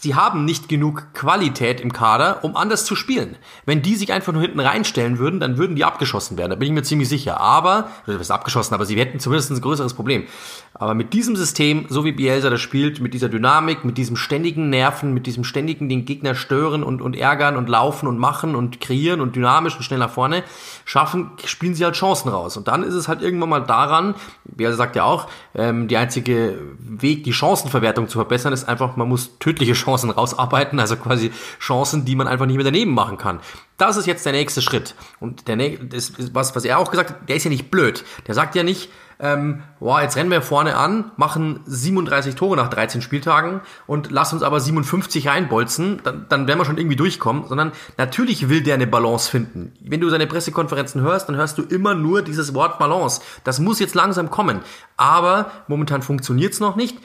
[0.00, 3.36] sie haben nicht genug Qualität im Kader, um anders zu spielen.
[3.66, 6.50] Wenn die sich einfach nur hinten reinstellen würden, dann würden die abgeschossen werden.
[6.50, 7.38] Da bin ich mir ziemlich sicher.
[7.38, 10.24] Aber, das ist abgeschossen, aber sie hätten zumindest ein größeres Problem.
[10.72, 14.70] Aber mit diesem System, so wie Bielsa das spielt, mit dieser Dynamik, mit diesem ständigen
[14.70, 18.80] Nerven, mit diesem ständigen den Gegner stören und, und ärgern und laufen und machen und
[18.80, 20.42] kreieren und dynamisch und schnell nach vorne
[20.86, 22.56] schaffen, spielen sie halt Chancen raus.
[22.56, 26.58] Und dann ist es halt irgendwann mal daran, Bielsa sagt ja auch, ähm, die einzige
[26.78, 31.32] Weg, die Chancenverwertung zu verbessern, ist einfach, man muss tödliche Chancen Chancen rausarbeiten, also quasi
[31.58, 33.40] Chancen, die man einfach nicht mehr daneben machen kann.
[33.76, 34.94] Das ist jetzt der nächste Schritt.
[35.18, 35.58] Und der
[35.92, 38.04] ist was, was er auch gesagt hat, der ist ja nicht blöd.
[38.26, 42.68] Der sagt ja nicht, ähm, wow, jetzt rennen wir vorne an, machen 37 Tore nach
[42.68, 47.44] 13 Spieltagen und lass uns aber 57 reinbolzen, dann, dann werden wir schon irgendwie durchkommen,
[47.46, 49.72] sondern natürlich will der eine Balance finden.
[49.80, 53.20] Wenn du seine Pressekonferenzen hörst, dann hörst du immer nur dieses Wort Balance.
[53.44, 54.60] Das muss jetzt langsam kommen.
[54.96, 56.96] Aber momentan funktioniert's noch nicht.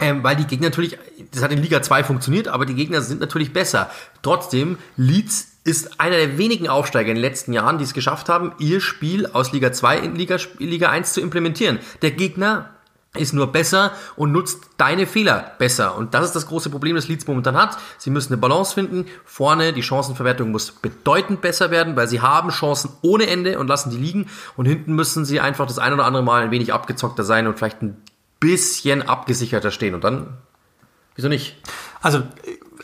[0.00, 0.98] Ähm, weil die Gegner natürlich,
[1.30, 3.90] das hat in Liga 2 funktioniert, aber die Gegner sind natürlich besser.
[4.22, 8.52] Trotzdem, Leeds ist einer der wenigen Aufsteiger in den letzten Jahren, die es geschafft haben,
[8.58, 11.78] ihr Spiel aus Liga 2 in Liga, Liga 1 zu implementieren.
[12.00, 12.70] Der Gegner
[13.14, 15.96] ist nur besser und nutzt deine Fehler besser.
[15.96, 17.76] Und das ist das große Problem, das Leeds momentan hat.
[17.98, 19.06] Sie müssen eine Balance finden.
[19.24, 23.90] Vorne, die Chancenverwertung muss bedeutend besser werden, weil sie haben Chancen ohne Ende und lassen
[23.90, 24.28] die liegen.
[24.56, 27.58] Und hinten müssen sie einfach das ein oder andere Mal ein wenig abgezockter sein und
[27.58, 28.00] vielleicht ein
[28.40, 29.94] bisschen abgesicherter stehen.
[29.94, 30.38] Und dann,
[31.14, 31.56] wieso nicht?
[32.00, 32.22] Also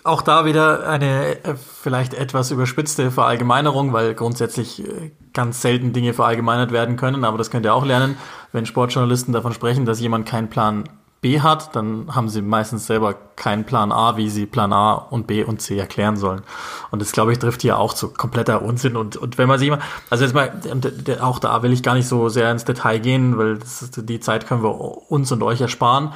[0.04, 6.14] auch da wieder eine äh, vielleicht etwas überspitzte Verallgemeinerung, weil grundsätzlich äh, ganz selten Dinge
[6.14, 8.16] verallgemeinert werden können, aber das könnt ihr auch lernen.
[8.52, 10.84] Wenn Sportjournalisten davon sprechen, dass jemand keinen Plan
[11.34, 15.44] Hat, dann haben sie meistens selber keinen Plan A, wie sie Plan A und B
[15.44, 16.42] und C erklären sollen.
[16.90, 18.96] Und das, glaube ich, trifft hier auch zu kompletter Unsinn.
[18.96, 20.50] Und, und wenn man sich mal, also jetzt mal,
[21.20, 24.46] auch da will ich gar nicht so sehr ins Detail gehen, weil das, die Zeit
[24.46, 26.12] können wir uns und euch ersparen.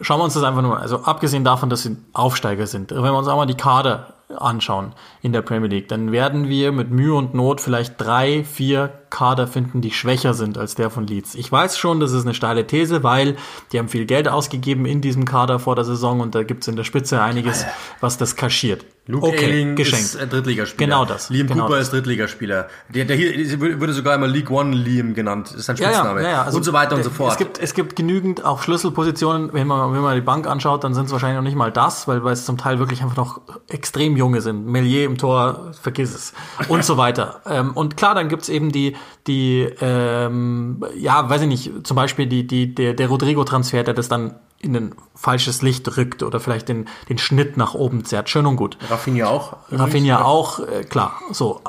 [0.00, 3.14] Schauen wir uns das einfach nur, also abgesehen davon, dass sie Aufsteiger sind, wenn wir
[3.14, 7.14] uns auch mal die Kader anschauen in der Premier League, dann werden wir mit Mühe
[7.14, 11.34] und Not vielleicht drei, vier Kader finden, die schwächer sind als der von Leeds.
[11.34, 13.36] Ich weiß schon, das ist eine steile These, weil
[13.72, 16.68] die haben viel Geld ausgegeben in diesem Kader vor der Saison und da gibt es
[16.68, 17.66] in der Spitze einiges,
[18.00, 18.84] was das kaschiert.
[19.06, 20.14] Luke Okay, Ayling geschenkt.
[20.14, 20.86] ist Drittligaspieler.
[20.86, 21.86] Genau das, Liam genau Cooper das.
[21.88, 22.68] ist Drittligaspieler.
[22.90, 25.48] Der, der hier würde sogar immer League One Liam genannt.
[25.48, 26.26] Das ist sein Spitzname.
[26.28, 27.32] also und so weiter und so der- fort.
[27.32, 30.94] Es gibt, es gibt genügend auch Schlüsselpositionen, wenn man, wenn man die Bank anschaut, dann
[30.94, 33.40] sind es wahrscheinlich noch nicht mal das, weil, weil es zum Teil wirklich einfach noch
[33.68, 34.66] extrem junge sind.
[34.66, 36.32] Melier im Tor, vergiss es.
[36.68, 37.40] Und so weiter.
[37.50, 38.94] Ähm, und klar, dann gibt's eben die,
[39.26, 44.08] die ähm, ja, weiß ich nicht, zum Beispiel die, die, der, der Rodrigo-Transfer, der das
[44.08, 48.28] dann in ein falsches Licht rückt oder vielleicht den, den Schnitt nach oben zerrt.
[48.28, 48.76] Schön und gut.
[48.90, 49.56] Rafinha auch.
[49.70, 51.60] Rafinha auch, äh, klar, so,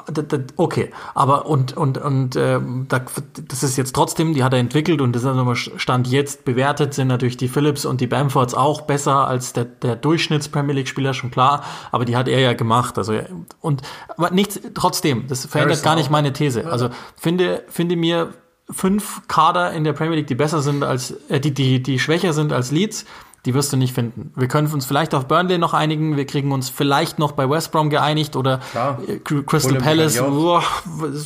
[0.58, 0.92] okay.
[1.14, 3.02] Aber und, und, und da,
[3.48, 6.94] das ist jetzt trotzdem, die hat er entwickelt und das ist nochmal Stand jetzt bewertet,
[6.94, 11.32] sind natürlich die Phillips und die Bamfords auch besser als der, der Durchschnitts-Premier League-Spieler, schon
[11.32, 12.98] klar, aber die hat er ja gemacht.
[12.98, 13.14] Also
[13.62, 16.70] und aber nichts, trotzdem, das verändert Harrison gar nicht meine These.
[16.70, 18.34] Also finde, finde mir
[18.72, 22.34] fünf Kader in der Premier League, die besser sind als, äh, die, die, die schwächer
[22.34, 23.06] sind als Leeds,
[23.46, 24.32] die wirst du nicht finden.
[24.36, 27.72] Wir können uns vielleicht auf Burnley noch einigen, wir kriegen uns vielleicht noch bei West
[27.72, 29.00] Brom geeinigt oder Klar.
[29.08, 30.20] äh, Crystal Fulham Palace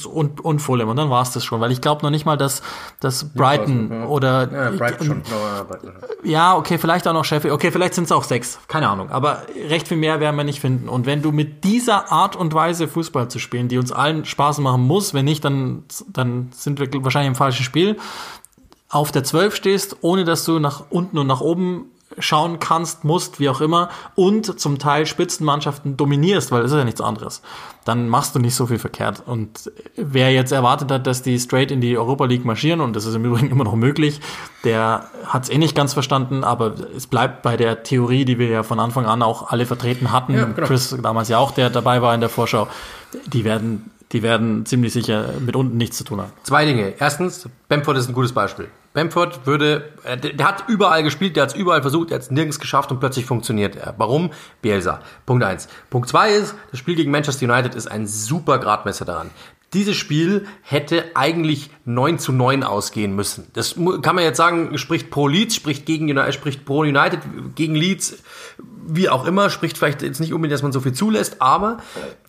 [0.05, 2.61] und, und Fulham und dann war's das schon, weil ich glaube noch nicht mal, dass,
[2.99, 5.23] dass Brighton oder Ja, Brighton schon.
[5.29, 6.29] Ja, Brighton schon.
[6.29, 7.53] ja, okay, vielleicht auch noch Sheffield.
[7.53, 8.59] Okay, vielleicht sind es auch sechs.
[8.67, 9.09] Keine Ahnung.
[9.09, 10.87] Aber recht viel mehr werden wir nicht finden.
[10.89, 14.59] Und wenn du mit dieser Art und Weise Fußball zu spielen, die uns allen Spaß
[14.59, 17.97] machen muss, wenn nicht, dann, dann sind wir wahrscheinlich im falschen Spiel,
[18.89, 23.39] auf der 12 stehst, ohne dass du nach unten und nach oben schauen kannst, musst,
[23.39, 27.41] wie auch immer, und zum Teil Spitzenmannschaften dominierst, weil das ist ja nichts anderes,
[27.83, 29.23] dann machst du nicht so viel verkehrt.
[29.25, 33.05] Und wer jetzt erwartet hat, dass die straight in die Europa League marschieren, und das
[33.05, 34.21] ist im Übrigen immer noch möglich,
[34.63, 38.47] der hat es eh nicht ganz verstanden, aber es bleibt bei der Theorie, die wir
[38.47, 40.33] ja von Anfang an auch alle vertreten hatten.
[40.33, 40.67] Ja, genau.
[40.67, 42.67] Chris damals ja auch, der dabei war in der Vorschau.
[43.27, 46.31] Die werden, die werden ziemlich sicher mit unten nichts zu tun haben.
[46.43, 46.93] Zwei Dinge.
[46.97, 48.67] Erstens, Bamford ist ein gutes Beispiel.
[48.95, 52.31] Bamford würde, äh, der, hat überall gespielt, der hat es überall versucht, der hat es
[52.31, 53.93] nirgends geschafft und plötzlich funktioniert er.
[53.97, 54.31] Warum?
[54.61, 55.01] Bielsa.
[55.25, 55.67] Punkt eins.
[55.89, 59.29] Punkt zwei ist, das Spiel gegen Manchester United ist ein super Gradmesser daran.
[59.75, 63.45] Dieses Spiel hätte eigentlich 9 zu 9 ausgehen müssen.
[63.53, 67.19] Das kann man jetzt sagen, spricht pro Leeds, spricht gegen United, spricht pro United,
[67.53, 68.15] gegen Leeds,
[68.87, 71.77] wie auch immer, spricht vielleicht jetzt nicht unbedingt, dass man so viel zulässt, aber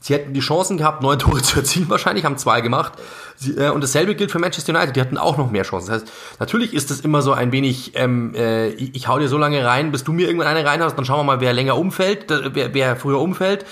[0.00, 2.94] sie hätten die Chancen gehabt, neun Tore zu erzielen, wahrscheinlich, haben zwei gemacht.
[3.37, 5.90] Sie, äh, und dasselbe gilt für Manchester United, die hatten auch noch mehr Chancen.
[5.90, 9.28] Das heißt, natürlich ist das immer so ein wenig, ähm, äh, ich, ich hau dir
[9.28, 11.76] so lange rein, bis du mir irgendwann eine reinhaust, dann schauen wir mal, wer länger
[11.78, 13.64] umfällt, da- wer, wer früher umfällt.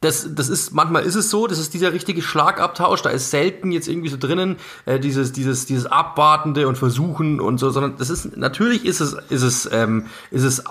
[0.00, 3.70] Das, das ist, manchmal ist es so, das ist dieser richtige Schlagabtausch, da ist selten
[3.70, 8.10] jetzt irgendwie so drinnen, äh, dieses, dieses, dieses Abwartende und Versuchen und so, sondern das
[8.10, 10.64] ist, natürlich ist es, ist es, ähm, ist es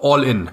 [0.00, 0.50] all in.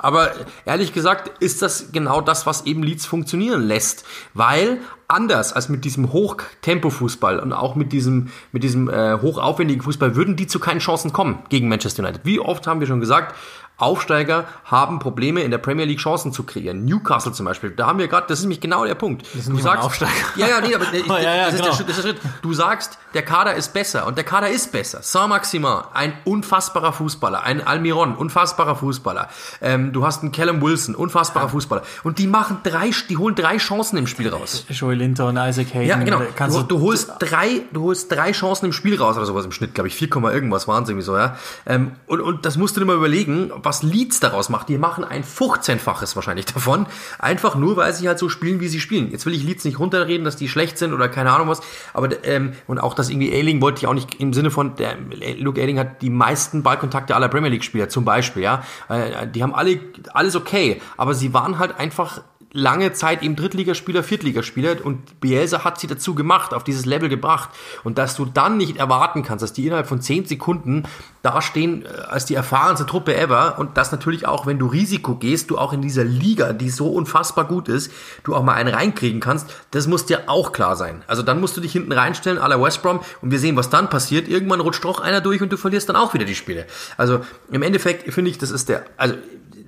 [0.00, 0.30] Aber
[0.64, 4.04] ehrlich gesagt ist das genau das, was eben Leeds funktionieren lässt.
[4.32, 10.14] Weil anders als mit diesem Hochtempo-Fußball und auch mit diesem, mit diesem äh, hochaufwendigen Fußball
[10.14, 12.24] würden die zu keinen Chancen kommen gegen Manchester United.
[12.24, 13.34] Wie oft haben wir schon gesagt,
[13.78, 16.84] Aufsteiger haben Probleme in der Premier League Chancen zu kreieren.
[16.84, 19.24] Newcastle zum Beispiel, da haben wir gerade, das ist nämlich genau der Punkt.
[19.26, 20.12] sind du nicht mal sagst, Aufsteiger.
[20.36, 21.68] ja, ja, nee, aber ich, Oh, ja, ja, das, ist genau.
[21.70, 22.22] der Schritt, das ist der Schritt.
[22.42, 25.00] Du sagst, der Kader ist besser und der Kader ist besser.
[25.02, 29.28] Saint-Maximin, ein unfassbarer Fußballer, ein Almiron, unfassbarer Fußballer.
[29.60, 31.82] Ähm, du hast einen Callum Wilson, unfassbarer Fußballer.
[32.02, 34.66] Und die machen drei, die holen drei Chancen im Spiel raus.
[34.68, 35.88] Joey Linton, Isaac Hayden.
[35.88, 36.20] Ja, genau.
[36.20, 39.52] Du, du, du holst drei, du holst drei Chancen im Spiel raus oder sowas im
[39.52, 41.36] Schnitt, glaube ich, 4, irgendwas waren es irgendwie so, ja.
[41.64, 44.68] Ähm, und, und das musst du dir mal überlegen, was Leeds daraus macht.
[44.70, 46.86] Die machen ein 15-faches wahrscheinlich davon,
[47.18, 49.10] einfach nur, weil sie halt so spielen, wie sie spielen.
[49.10, 51.60] Jetzt will ich Leeds nicht runterreden, dass die schlecht sind oder keine Ahnung was,
[51.92, 54.96] aber ähm, und auch das irgendwie Ailing wollte ich auch nicht im Sinne von, der
[55.36, 58.62] Luke Ailing hat die meisten Ballkontakte aller Premier League Spieler zum Beispiel, ja.
[58.88, 59.80] Äh, die haben alle
[60.14, 65.78] alles okay, aber sie waren halt einfach lange Zeit eben Drittligaspieler, Viertligaspieler und Bielsa hat
[65.78, 67.50] sie dazu gemacht, auf dieses Level gebracht.
[67.84, 70.84] Und dass du dann nicht erwarten kannst, dass die innerhalb von 10 Sekunden
[71.22, 75.50] dastehen äh, als die erfahrenste Truppe ever und das natürlich auch, wenn du Risiko gehst,
[75.50, 77.92] du auch in dieser Liga, die so unfassbar gut ist,
[78.24, 81.04] du auch mal einen reinkriegen kannst, das muss dir auch klar sein.
[81.06, 83.68] Also dann musst du dich hinten reinstellen, à la West Brom und wir sehen, was
[83.68, 84.28] dann passiert.
[84.28, 86.66] Irgendwann rutscht doch einer durch und du verlierst dann auch wieder die Spiele.
[86.96, 89.16] Also im Endeffekt finde ich, das ist der, also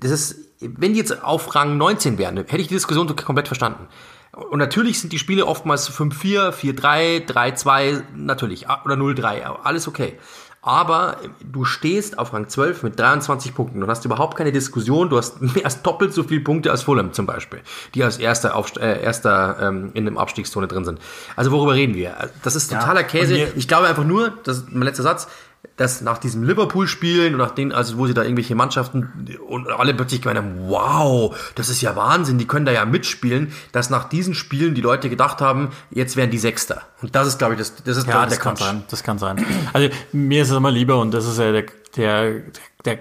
[0.00, 3.86] das ist, wenn die jetzt auf Rang 19 wären, hätte ich die Diskussion komplett verstanden.
[4.32, 10.18] Und natürlich sind die Spiele oftmals 5-4, 4-3, 3-2, natürlich, oder 0-3, alles okay.
[10.62, 15.08] Aber du stehst auf Rang 12 mit 23 Punkten und hast überhaupt keine Diskussion.
[15.08, 17.60] Du hast mehr als doppelt so viele Punkte als Fulham zum Beispiel,
[17.94, 21.00] die als erster, Aufst äh, erster ähm, in dem Abstiegszone drin sind.
[21.34, 22.14] Also worüber reden wir?
[22.42, 23.32] Das ist totaler Käse.
[23.32, 25.28] und hier- Ich glaube einfach nur, das ist mein letzter Satz,
[25.76, 29.94] dass nach diesem Liverpool-Spielen und nach denen, also wo sie da irgendwelche Mannschaften und alle
[29.94, 34.04] plötzlich gemeint haben, wow, das ist ja Wahnsinn, die können da ja mitspielen, dass nach
[34.08, 36.82] diesen Spielen die Leute gedacht haben, jetzt wären die Sechster.
[37.00, 38.66] Und das ist, glaube ich, das, das ist, Ja, das der kann Quatsch.
[38.66, 38.82] sein.
[38.90, 39.44] Das kann sein.
[39.72, 41.64] Also mir ist es immer lieber und das ist ja der,
[41.96, 42.42] der,
[42.84, 42.98] der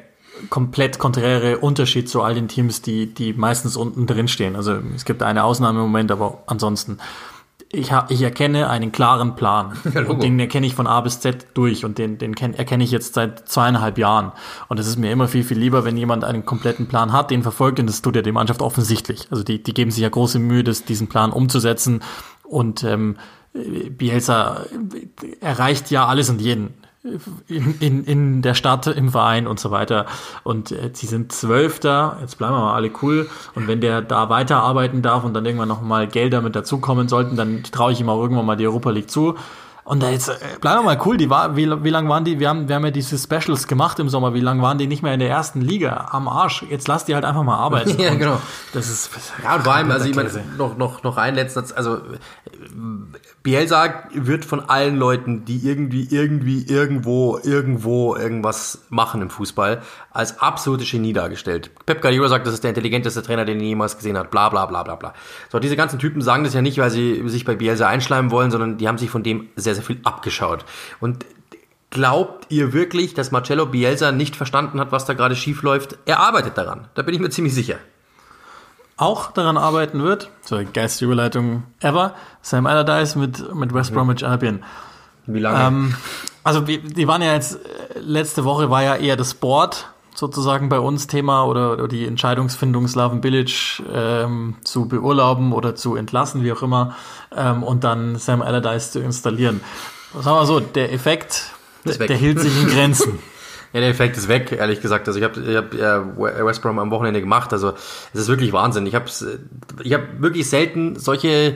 [0.50, 4.56] komplett konträre Unterschied zu all den Teams, die, die meistens unten drin stehen.
[4.56, 7.00] Also es gibt eine Ausnahme im Moment, aber ansonsten.
[7.71, 9.73] Ich, ich erkenne einen klaren Plan.
[9.93, 12.84] Ja, und den erkenne ich von A bis Z durch und den, den kenn, erkenne
[12.84, 14.32] ich jetzt seit zweieinhalb Jahren.
[14.67, 17.43] Und es ist mir immer viel, viel lieber, wenn jemand einen kompletten Plan hat, den
[17.43, 19.27] verfolgt und das tut ja die Mannschaft offensichtlich.
[19.32, 22.01] Also die, die geben sich ja große Mühe, das, diesen Plan umzusetzen
[22.43, 23.17] und ähm,
[23.53, 24.65] Bielsa
[25.41, 26.73] erreicht ja alles und jeden
[27.48, 30.06] in, in, in der Stadt, im Verein und so weiter.
[30.44, 33.30] Und äh, sie sind Zwölfter, jetzt bleiben wir mal alle cool.
[33.56, 37.38] Und wenn der da weiterarbeiten darf und dann irgendwann noch mal Gelder mit dazukommen sollten,
[37.38, 39.36] dann traue ich ihm auch irgendwann mal die Europa League zu.
[39.89, 42.39] Und da jetzt, äh, bleiben wir mal cool, die war, wie, wie lang waren die?
[42.39, 44.36] Wir haben, wir haben ja diese Specials gemacht im Sommer.
[44.36, 46.10] Wie lang waren die nicht mehr in der ersten Liga?
[46.12, 46.63] Am Arsch.
[46.69, 47.89] Jetzt lass die halt einfach mal arbeiten.
[47.99, 48.39] Ja, genau.
[48.71, 49.10] Das ist,
[49.43, 52.02] Ja, und vor allem, also ich meine, noch, noch, noch ein letzter, also
[53.41, 60.39] Bielsa wird von allen Leuten, die irgendwie, irgendwie, irgendwo, irgendwo irgendwas machen im Fußball, als
[60.39, 61.71] absolute Genie dargestellt.
[61.86, 64.65] Pep Guardiola sagt, das ist der intelligenteste Trainer, den er jemals gesehen hat, bla, bla,
[64.65, 65.13] bla, bla, bla.
[65.52, 68.52] So, diese ganzen Typen sagen das ja nicht, weil sie sich bei Bielsa einschleimen wollen,
[68.52, 70.65] sondern die haben sich von dem sehr, sehr viel abgeschaut.
[71.00, 71.26] Und
[71.92, 75.98] Glaubt ihr wirklich, dass Marcello Bielsa nicht verstanden hat, was da gerade schief läuft?
[76.06, 76.88] Er arbeitet daran.
[76.94, 77.78] Da bin ich mir ziemlich sicher.
[78.96, 84.63] auch daran arbeiten wird, die geilste Überleitung ever, Sam Allardyce mit, mit West Bromwich Albion.
[85.26, 85.68] Wie lange?
[85.68, 85.96] Ähm,
[86.44, 90.80] also die waren ja jetzt, äh, letzte Woche war ja eher das Sport sozusagen bei
[90.80, 96.52] uns Thema oder, oder die Entscheidungsfindung Slaven Bilic ähm, zu beurlauben oder zu entlassen, wie
[96.52, 96.95] auch immer,
[97.36, 99.62] ähm, und dann Sam Allardyce zu installieren.
[100.13, 101.52] Sagen wir mal so, der Effekt,
[101.86, 103.19] der, der hielt sich in Grenzen.
[103.72, 105.08] Ja, der Effekt ist weg, ehrlich gesagt.
[105.08, 107.54] Also ich habe ich hab, äh, West Brom am Wochenende gemacht.
[107.54, 107.74] Also
[108.13, 108.88] es ist wirklich Wahnsinn.
[108.88, 109.06] Ich habe
[109.84, 111.56] ich hab wirklich selten solche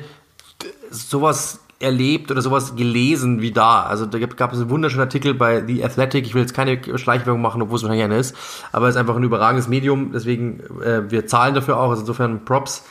[0.91, 3.83] sowas erlebt oder sowas gelesen wie da.
[3.83, 6.25] Also da gab es einen wunderschönen Artikel bei The Athletic.
[6.25, 8.35] Ich will jetzt keine Schleichwerbung machen, obwohl es wahrscheinlich eine ist,
[8.71, 10.11] aber es ist einfach ein überragendes Medium.
[10.13, 11.89] Deswegen äh, wir zahlen dafür auch.
[11.89, 12.83] Also insofern Props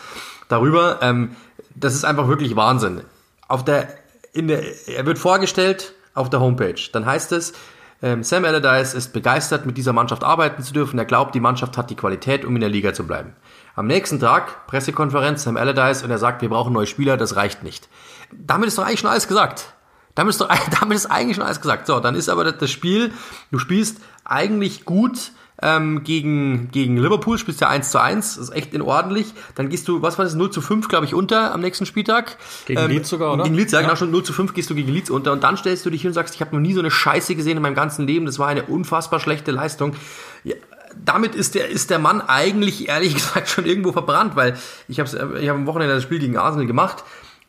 [0.48, 0.98] darüber.
[1.02, 1.30] Ähm,
[1.74, 3.00] das ist einfach wirklich Wahnsinn.
[3.48, 3.88] Auf der
[4.32, 6.80] in der er wird vorgestellt auf der Homepage.
[6.92, 7.54] Dann heißt es
[8.02, 10.98] ähm, Sam Allardyce ist begeistert, mit dieser Mannschaft arbeiten zu dürfen.
[10.98, 13.34] Er glaubt, die Mannschaft hat die Qualität, um in der Liga zu bleiben.
[13.76, 17.62] Am nächsten Tag, Pressekonferenz, Sam Allardyce, und er sagt, wir brauchen neue Spieler, das reicht
[17.62, 17.88] nicht.
[18.32, 19.74] Damit ist doch eigentlich schon alles gesagt.
[20.14, 20.48] Damit ist doch,
[20.80, 21.86] damit ist eigentlich schon alles gesagt.
[21.86, 23.12] So, dann ist aber das- Spiel,
[23.50, 25.32] du spielst eigentlich gut,
[25.64, 29.32] ähm, gegen, gegen Liverpool, spielst ja 1 zu 1, ist echt in ordentlich.
[29.54, 32.36] Dann gehst du, was war das, 0 zu 5, glaube ich, unter am nächsten Spieltag.
[32.66, 33.44] Gegen Leeds sogar, oder?
[33.44, 33.86] Gegen Leeds, ja, Ja.
[33.86, 35.30] genau, schon 0 zu 5 gehst du gegen Leeds unter.
[35.30, 37.36] Und dann stellst du dich hin und sagst, ich habe noch nie so eine Scheiße
[37.36, 38.26] gesehen in meinem ganzen Leben.
[38.26, 39.94] Das war eine unfassbar schlechte Leistung.
[40.42, 40.56] Ja,
[41.04, 44.56] damit ist der, ist der Mann eigentlich, ehrlich gesagt, schon irgendwo verbrannt, weil
[44.88, 47.04] ich habe ich hab am Wochenende das Spiel gegen Arsenal gemacht.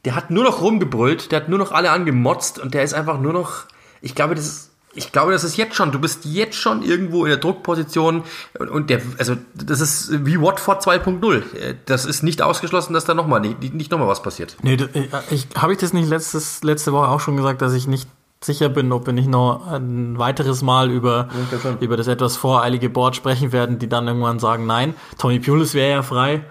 [0.06, 3.20] Der hat nur noch rumgebrüllt, der hat nur noch alle angemotzt und der ist einfach
[3.20, 3.66] nur noch,
[4.02, 7.26] ich glaube, das ist, ich glaube, das ist jetzt schon, du bist jetzt schon irgendwo
[7.26, 8.24] in der Druckposition
[8.60, 11.44] und, und der, also das ist wie Watford 2.0.
[11.86, 14.56] Das ist nicht ausgeschlossen, dass da nochmal, nicht, nicht nochmal was passiert.
[14.62, 17.88] Nee, äh, ich, habe ich das nicht letztes, letzte Woche auch schon gesagt, dass ich
[17.88, 18.08] nicht
[18.42, 21.30] sicher bin, ob wir nicht noch ein weiteres Mal über,
[21.80, 25.92] über das etwas voreilige Board sprechen werden, die dann irgendwann sagen, nein, Tony Pulis wäre
[25.92, 26.44] ja frei.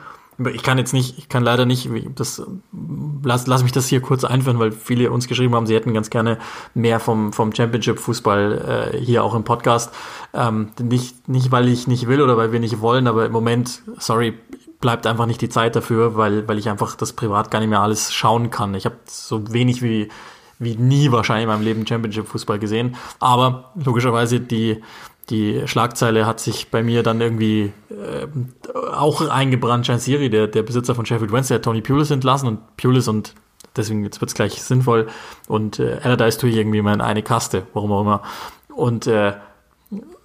[0.52, 2.42] Ich kann jetzt nicht, ich kann leider nicht, das,
[3.22, 6.08] lass, lass mich das hier kurz einführen, weil viele uns geschrieben haben, sie hätten ganz
[6.08, 6.38] gerne
[6.74, 9.92] mehr vom, vom Championship-Fußball äh, hier auch im Podcast.
[10.32, 13.82] Ähm, nicht, nicht, weil ich nicht will oder weil wir nicht wollen, aber im Moment,
[13.98, 14.34] sorry,
[14.80, 17.80] bleibt einfach nicht die Zeit dafür, weil, weil ich einfach das privat gar nicht mehr
[17.80, 18.74] alles schauen kann.
[18.74, 20.08] Ich habe so wenig wie,
[20.58, 22.96] wie nie wahrscheinlich in meinem Leben Championship-Fußball gesehen.
[23.20, 24.82] Aber logischerweise die,
[25.30, 28.48] die Schlagzeile hat sich bei mir dann irgendwie ähm,
[28.92, 29.86] auch eingebrannt.
[29.86, 33.34] Siri, der, der Besitzer von Sheffield Wednesday, hat Tony Pulis entlassen und Pulis und
[33.76, 35.08] deswegen jetzt wird's gleich sinnvoll
[35.48, 38.22] und äh, Allardyce tue ich irgendwie mal in eine Kaste, warum auch immer.
[38.74, 39.34] Und äh,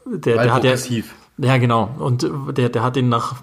[0.05, 0.75] der, der hat ja
[1.39, 1.89] ja, genau.
[1.99, 3.35] Und äh, der, der hat ihn nach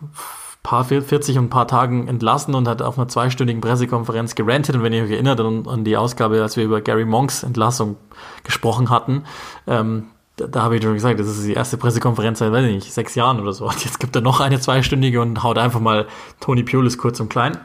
[0.65, 4.75] paar 40 und ein paar Tagen entlassen und hat auf einer zweistündigen Pressekonferenz gerantet.
[4.75, 7.97] Und wenn ihr euch erinnert an, an die Ausgabe, als wir über Gary Monks Entlassung
[8.45, 9.25] gesprochen hatten,
[9.67, 10.07] ähm,
[10.37, 12.93] da, da habe ich schon gesagt, das ist die erste Pressekonferenz seit, weiß ich nicht,
[12.93, 13.67] sechs Jahren oder so.
[13.67, 16.07] Und jetzt gibt er noch eine zweistündige und haut einfach mal
[16.41, 17.59] Tony Pulis kurz und klein.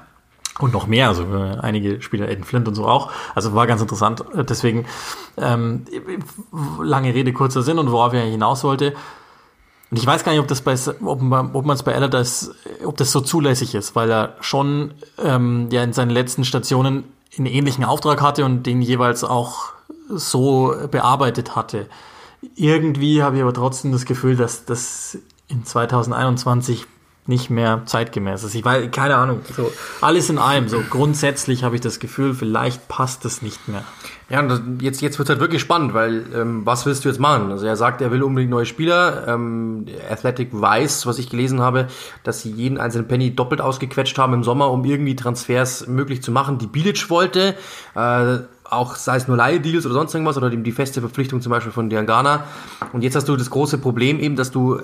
[0.59, 3.11] Und noch mehr, also äh, einige Spieler, Eden Flint und so auch.
[3.33, 4.23] Also war ganz interessant.
[4.35, 4.85] Äh, Deswegen,
[5.37, 5.85] ähm,
[6.83, 8.93] lange Rede, kurzer Sinn und worauf ich hinaus wollte.
[9.89, 12.51] Und ich weiß gar nicht, ob das bei, ob man, ob man es bei Allardyce,
[12.83, 17.05] ob das so zulässig ist, weil er schon ähm, ja in seinen letzten Stationen
[17.37, 19.71] einen ähnlichen Auftrag hatte und den jeweils auch
[20.09, 21.87] so bearbeitet hatte.
[22.55, 26.85] Irgendwie habe ich aber trotzdem das Gefühl, dass das in 2021
[27.29, 28.55] nicht mehr zeitgemäß ist.
[28.55, 29.41] Ich weiß, keine Ahnung.
[29.55, 29.71] So,
[30.01, 30.67] alles in allem.
[30.67, 33.83] So grundsätzlich habe ich das Gefühl, vielleicht passt es nicht mehr.
[34.29, 37.51] Ja, und jetzt, jetzt wird halt wirklich spannend, weil ähm, was willst du jetzt machen?
[37.51, 39.27] Also er sagt, er will unbedingt neue Spieler.
[39.27, 41.87] Ähm, Athletic weiß, was ich gelesen habe,
[42.23, 46.31] dass sie jeden einzelnen Penny doppelt ausgequetscht haben im Sommer, um irgendwie Transfers möglich zu
[46.31, 46.57] machen.
[46.57, 47.55] Die Bilic wollte,
[47.95, 48.39] äh,
[48.69, 51.71] auch sei es nur Leihdeals oder sonst irgendwas, oder die, die feste Verpflichtung zum Beispiel
[51.71, 52.45] von Diangana.
[52.93, 54.81] Und jetzt hast du das große Problem eben, dass du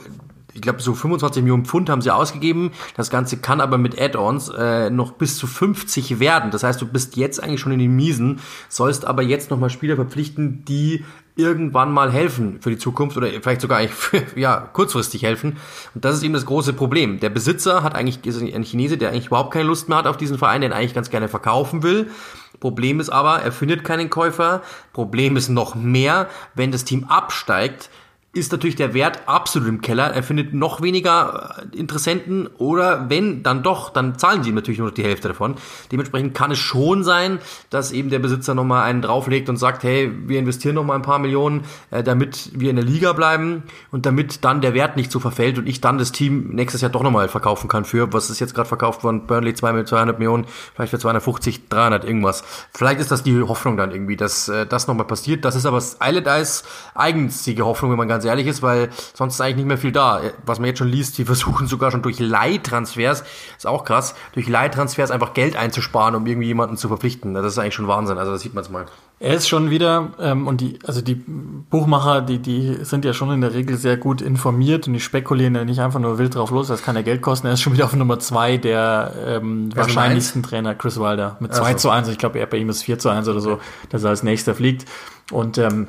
[0.56, 2.72] ich glaube, so 25 Millionen Pfund haben sie ausgegeben.
[2.96, 6.50] Das Ganze kann aber mit Add-ons äh, noch bis zu 50 werden.
[6.50, 9.98] Das heißt, du bist jetzt eigentlich schon in den Miesen, sollst aber jetzt nochmal Spieler
[9.98, 11.04] verpflichten, die
[11.36, 15.58] irgendwann mal helfen für die Zukunft oder vielleicht sogar eigentlich für, ja, kurzfristig helfen.
[15.94, 17.20] Und das ist eben das große Problem.
[17.20, 20.16] Der Besitzer hat eigentlich, ist ein Chinese, der eigentlich überhaupt keine Lust mehr hat auf
[20.16, 22.10] diesen Verein, den eigentlich ganz gerne verkaufen will.
[22.60, 24.62] Problem ist aber, er findet keinen Käufer.
[24.94, 27.90] Problem ist noch mehr, wenn das Team absteigt,
[28.36, 30.14] ist natürlich der Wert absolut im Keller.
[30.14, 34.78] Er findet noch weniger äh, Interessenten oder wenn, dann doch, dann zahlen sie ihm natürlich
[34.78, 35.56] nur noch die Hälfte davon.
[35.92, 40.12] Dementsprechend kann es schon sein, dass eben der Besitzer nochmal einen drauflegt und sagt, hey,
[40.28, 44.44] wir investieren nochmal ein paar Millionen, äh, damit wir in der Liga bleiben und damit
[44.44, 47.30] dann der Wert nicht so verfällt und ich dann das Team nächstes Jahr doch nochmal
[47.30, 50.46] verkaufen kann für, was ist jetzt gerade verkauft worden, Burnley 200 Millionen,
[50.76, 52.44] vielleicht für 250, 300 irgendwas.
[52.74, 55.46] Vielleicht ist das die Hoffnung dann irgendwie, dass äh, das nochmal passiert.
[55.46, 59.42] Das ist aber Island Eyes eigenstige Hoffnung, wenn man ganz ehrlich ist, weil sonst ist
[59.42, 60.22] eigentlich nicht mehr viel da.
[60.46, 63.24] Was man jetzt schon liest, die versuchen sogar schon durch Leihtransfers,
[63.58, 67.34] ist auch krass, durch Leihtransfers einfach Geld einzusparen, um irgendwie jemanden zu verpflichten.
[67.34, 68.86] Das ist eigentlich schon Wahnsinn, also das sieht man jetzt mal.
[69.18, 73.32] Er ist schon wieder, ähm, und die, also die Buchmacher, die, die sind ja schon
[73.32, 76.52] in der Regel sehr gut informiert und die spekulieren ja nicht einfach nur wild drauf
[76.52, 77.48] los, das kann ja Geld kosten.
[77.48, 81.76] Er ist schon wieder auf Nummer zwei der ähm, wahrscheinlichsten Trainer, Chris Wilder, mit 2
[81.76, 82.10] zu 1.
[82.10, 83.60] Ich glaube, bei ihm ist 4 zu 1 oder so,
[83.90, 84.86] dass er als nächster fliegt.
[85.32, 85.88] Und ähm,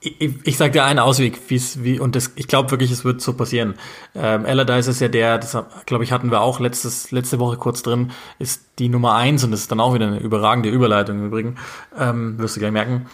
[0.00, 3.20] ich, ich sage dir einen Ausweg, wie's, wie, und das, ich glaube wirklich, es wird
[3.20, 3.74] so passieren.
[4.14, 5.56] Ähm, Allardyce ist ja der, das
[5.86, 9.50] glaube ich, hatten wir auch letztes, letzte Woche kurz drin, ist die Nummer eins und
[9.50, 11.56] das ist dann auch wieder eine überragende Überleitung im Übrigen,
[11.98, 13.06] ähm, wirst du gleich merken,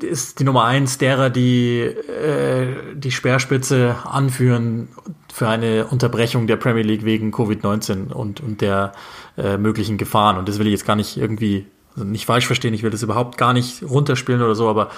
[0.00, 4.88] ist die Nummer eins derer, die äh, die Speerspitze anführen
[5.32, 8.92] für eine Unterbrechung der Premier League wegen Covid-19 und, und der
[9.36, 10.38] äh, möglichen Gefahren.
[10.38, 13.02] Und das will ich jetzt gar nicht irgendwie, also nicht falsch verstehen, ich will das
[13.02, 14.90] überhaupt gar nicht runterspielen oder so, aber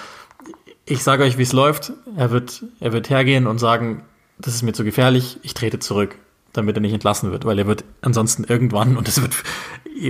[0.85, 1.93] ich sage euch, wie es läuft.
[2.17, 4.03] Er wird, er wird hergehen und sagen,
[4.37, 6.15] das ist mir zu gefährlich, ich trete zurück,
[6.51, 9.35] damit er nicht entlassen wird, weil er wird ansonsten irgendwann, und das wird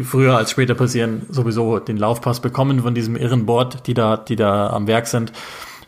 [0.03, 4.35] früher als später passieren, sowieso den Laufpass bekommen von diesem irren Board, die da, die
[4.35, 5.31] da am Werk sind.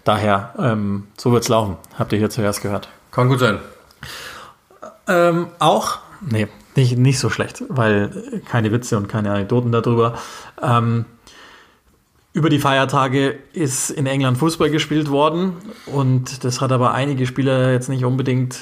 [0.03, 1.77] Daher, ähm, so wird's laufen.
[1.97, 2.89] Habt ihr hier zuerst gehört.
[3.11, 3.59] Kann gut sein.
[5.07, 10.15] Ähm, auch, nee, nicht, nicht so schlecht, weil keine Witze und keine Anekdoten darüber.
[10.61, 11.05] Ähm,
[12.35, 15.53] über die Feiertage ist in England Fußball gespielt worden
[15.85, 18.59] und das hat aber einige Spieler jetzt nicht unbedingt,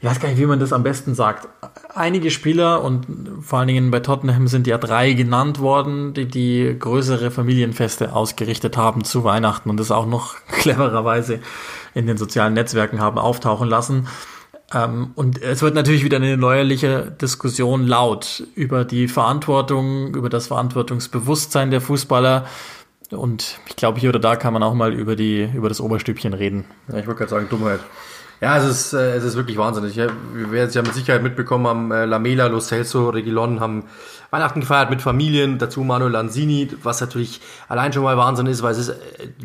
[0.00, 1.46] ich weiß gar nicht, wie man das am besten sagt.
[1.94, 3.06] Einige Spieler und
[3.42, 8.78] vor allen Dingen bei Tottenham sind ja drei genannt worden, die die größere Familienfeste ausgerichtet
[8.78, 11.40] haben zu Weihnachten und das auch noch clevererweise
[11.92, 14.08] in den sozialen Netzwerken haben auftauchen lassen.
[14.74, 20.48] Ähm, und es wird natürlich wieder eine neuerliche Diskussion laut über die Verantwortung, über das
[20.48, 22.46] Verantwortungsbewusstsein der Fußballer.
[23.10, 26.34] Und ich glaube, hier oder da kann man auch mal über die, über das Oberstübchen
[26.34, 26.64] reden.
[26.88, 27.80] Ja, ich wollte gerade sagen, Dummheit.
[28.40, 29.96] Ja, es ist, äh, es ist wirklich wahnsinnig.
[29.96, 30.12] Wir
[30.52, 33.84] werden es ja mit Sicherheit mitbekommen haben, äh, Lamela, Lo Celso, Regilon haben
[34.30, 38.72] Weihnachten gefeiert mit Familien, dazu Manuel Lanzini, was natürlich allein schon mal Wahnsinn ist, weil
[38.72, 38.94] es ist,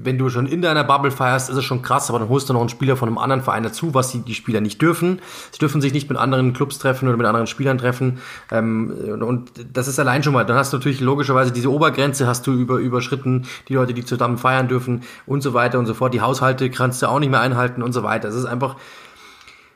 [0.02, 2.54] wenn du schon in deiner Bubble feierst, ist es schon krass, aber dann holst du
[2.54, 5.22] noch einen Spieler von einem anderen Verein dazu, was die, die Spieler nicht dürfen.
[5.52, 8.20] Sie dürfen sich nicht mit anderen Clubs treffen oder mit anderen Spielern treffen.
[8.52, 8.92] Ähm,
[9.22, 12.52] und das ist allein schon mal, dann hast du natürlich logischerweise diese Obergrenze hast du
[12.52, 16.14] über, überschritten, die Leute, die zusammen feiern dürfen und so weiter und so fort.
[16.14, 18.28] Die Haushalte kannst du auch nicht mehr einhalten und so weiter.
[18.28, 18.76] Es ist einfach,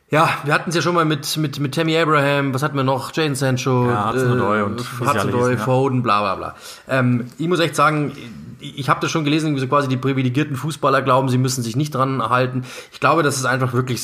[0.09, 2.83] ja, wir hatten es ja schon mal mit, mit, mit Tammy Abraham, was hatten wir
[2.83, 3.13] noch?
[3.13, 6.55] Jaden Sancho, ja, Hudson-Odoi äh, und Hudson-Odoi, Foden, bla bla bla.
[6.87, 8.13] Ähm, ich muss echt sagen,
[8.59, 11.75] ich habe das schon gelesen, wie so quasi die privilegierten Fußballer glauben, sie müssen sich
[11.75, 12.63] nicht dran halten.
[12.91, 14.01] Ich glaube, das ist einfach wirklich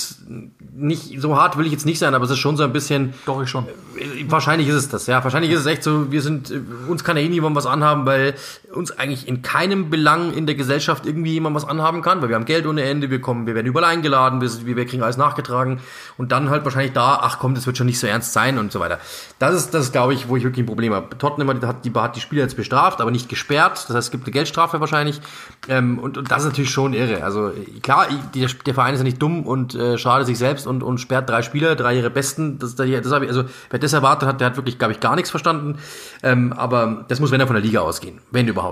[0.76, 3.14] nicht so hart will ich jetzt nicht sein, aber es ist schon so ein bisschen.
[3.26, 3.66] Doch ich schon.
[3.98, 5.24] Äh, wahrscheinlich ist es das, ja.
[5.24, 6.12] Wahrscheinlich ist es echt so.
[6.12, 8.36] Wir sind äh, uns kann ja eh niemand was anhaben, weil
[8.74, 12.36] uns eigentlich in keinem Belang in der Gesellschaft irgendwie jemand was anhaben kann, weil wir
[12.36, 15.80] haben Geld ohne Ende, wir kommen, wir werden überall eingeladen, wir, wir kriegen alles nachgetragen
[16.18, 18.72] und dann halt wahrscheinlich da, ach komm, das wird schon nicht so ernst sein und
[18.72, 19.00] so weiter.
[19.40, 21.18] Das ist, das glaube ich, wo ich wirklich ein Problem habe.
[21.18, 23.86] Tottenham hat die, hat die Spieler jetzt bestraft, aber nicht gesperrt.
[23.88, 25.22] Das heißt, es gibt eine Geldstrafe wahrscheinlich.
[25.68, 27.24] Ähm, und, und das ist natürlich schon irre.
[27.24, 30.84] Also klar, der, der Verein ist ja nicht dumm und äh, schadet sich selbst und,
[30.84, 32.60] und sperrt drei Spieler, drei ihre Besten.
[32.60, 35.16] Das, das, habe ich, also wer das erwartet hat, der hat wirklich, glaube ich, gar
[35.16, 35.78] nichts verstanden.
[36.22, 38.63] Ähm, aber das muss, wenn er von der Liga ausgehen, wenn überhaupt.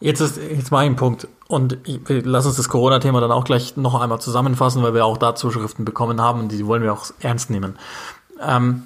[0.00, 1.28] Jetzt ist jetzt mal ein Punkt.
[1.48, 5.16] Und ich, lass uns das Corona-Thema dann auch gleich noch einmal zusammenfassen, weil wir auch
[5.16, 7.78] da Zuschriften bekommen haben und die wollen wir auch ernst nehmen.
[8.40, 8.84] Ähm,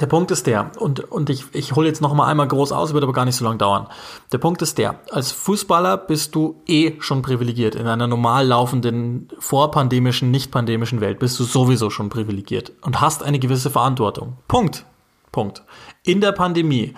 [0.00, 2.94] der Punkt ist der, und, und ich, ich hole jetzt noch mal einmal groß aus,
[2.94, 3.86] wird aber gar nicht so lange dauern.
[4.32, 7.74] Der Punkt ist der, als Fußballer bist du eh schon privilegiert.
[7.74, 13.22] In einer normal laufenden, vorpandemischen, nicht pandemischen Welt bist du sowieso schon privilegiert und hast
[13.22, 14.38] eine gewisse Verantwortung.
[14.48, 14.86] Punkt.
[15.32, 15.62] Punkt.
[16.02, 16.94] In der Pandemie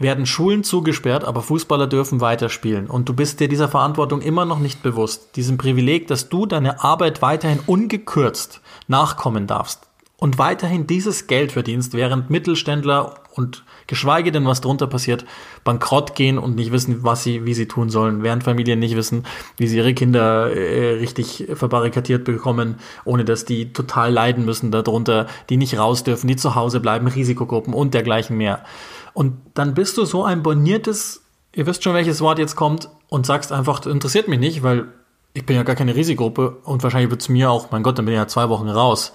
[0.00, 2.88] werden Schulen zugesperrt, aber Fußballer dürfen weiterspielen.
[2.88, 5.36] Und du bist dir dieser Verantwortung immer noch nicht bewusst.
[5.36, 9.82] Diesem Privileg, dass du deine Arbeit weiterhin ungekürzt nachkommen darfst
[10.16, 15.26] und weiterhin dieses Geld verdienst, während Mittelständler und geschweige denn, was drunter passiert,
[15.64, 19.24] bankrott gehen und nicht wissen, was sie, wie sie tun sollen, während Familien nicht wissen,
[19.56, 25.26] wie sie ihre Kinder äh, richtig verbarrikadiert bekommen, ohne dass die total leiden müssen darunter,
[25.50, 28.64] die nicht raus dürfen, die zu Hause bleiben, Risikogruppen und dergleichen mehr.
[29.12, 31.22] Und dann bist du so ein boniertes,
[31.52, 34.86] ihr wisst schon, welches Wort jetzt kommt, und sagst einfach, das interessiert mich nicht, weil
[35.34, 38.04] ich bin ja gar keine Risikogruppe und wahrscheinlich wird es mir auch, mein Gott, dann
[38.04, 39.12] bin ich ja zwei Wochen raus.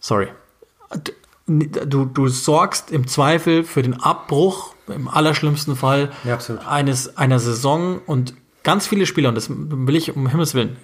[0.00, 0.28] Sorry.
[1.58, 6.38] Du, du sorgst im Zweifel für den Abbruch, im allerschlimmsten Fall, Ja,
[6.68, 10.76] eines, einer Saison und ganz viele Spieler, und das will ich um Himmels Willen,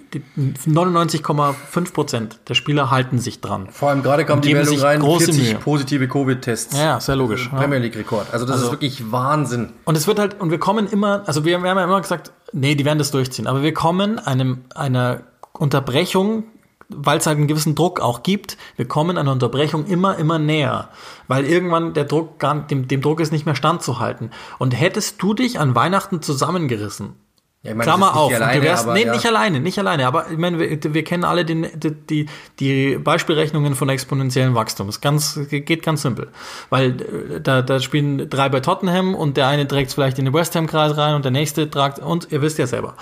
[0.65, 3.67] 99,5 Prozent der Spieler halten sich dran.
[3.71, 5.59] Vor allem gerade kam die Meldung rein, große 40 Mühe.
[5.59, 6.77] positive Covid-Tests.
[6.77, 7.49] Ja, sehr logisch.
[7.51, 7.59] Ja.
[7.59, 8.27] Premier League-Rekord.
[8.33, 9.69] Also das Also- ist wirklich Wahnsinn.
[9.85, 12.31] Und es wird halt, und wir kommen immer, also wir, wir haben ja immer gesagt,
[12.51, 15.21] nee, die werden das durchziehen, aber wir kommen einem, einer
[15.53, 16.43] Unterbrechung,
[16.89, 20.89] weil es halt einen gewissen Druck auch gibt, wir kommen einer Unterbrechung immer, immer näher.
[21.27, 24.31] Weil irgendwann der Druck gar, dem, dem Druck ist nicht mehr standzuhalten.
[24.57, 27.15] Und hättest du dich an Weihnachten zusammengerissen,
[27.63, 28.33] Ja, ich meine, Klammer auf.
[28.33, 29.13] alleine, du wärst, aber nee, ja.
[29.13, 30.07] nicht alleine, nicht alleine.
[30.07, 32.25] Aber ich meine, wir, wir kennen alle den, die, die,
[32.59, 34.87] die Beispielrechnungen von exponentiellem Wachstum.
[34.87, 36.29] Das ganz, geht ganz simpel.
[36.69, 40.33] Weil äh, da, da spielen drei bei Tottenham und der eine trägt vielleicht in den
[40.33, 42.95] West Ham-Kreis rein und der nächste tragt, und ihr wisst ja selber.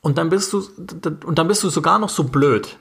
[0.00, 0.62] Und dann bist du,
[1.26, 2.78] und dann bist du sogar noch so blöd,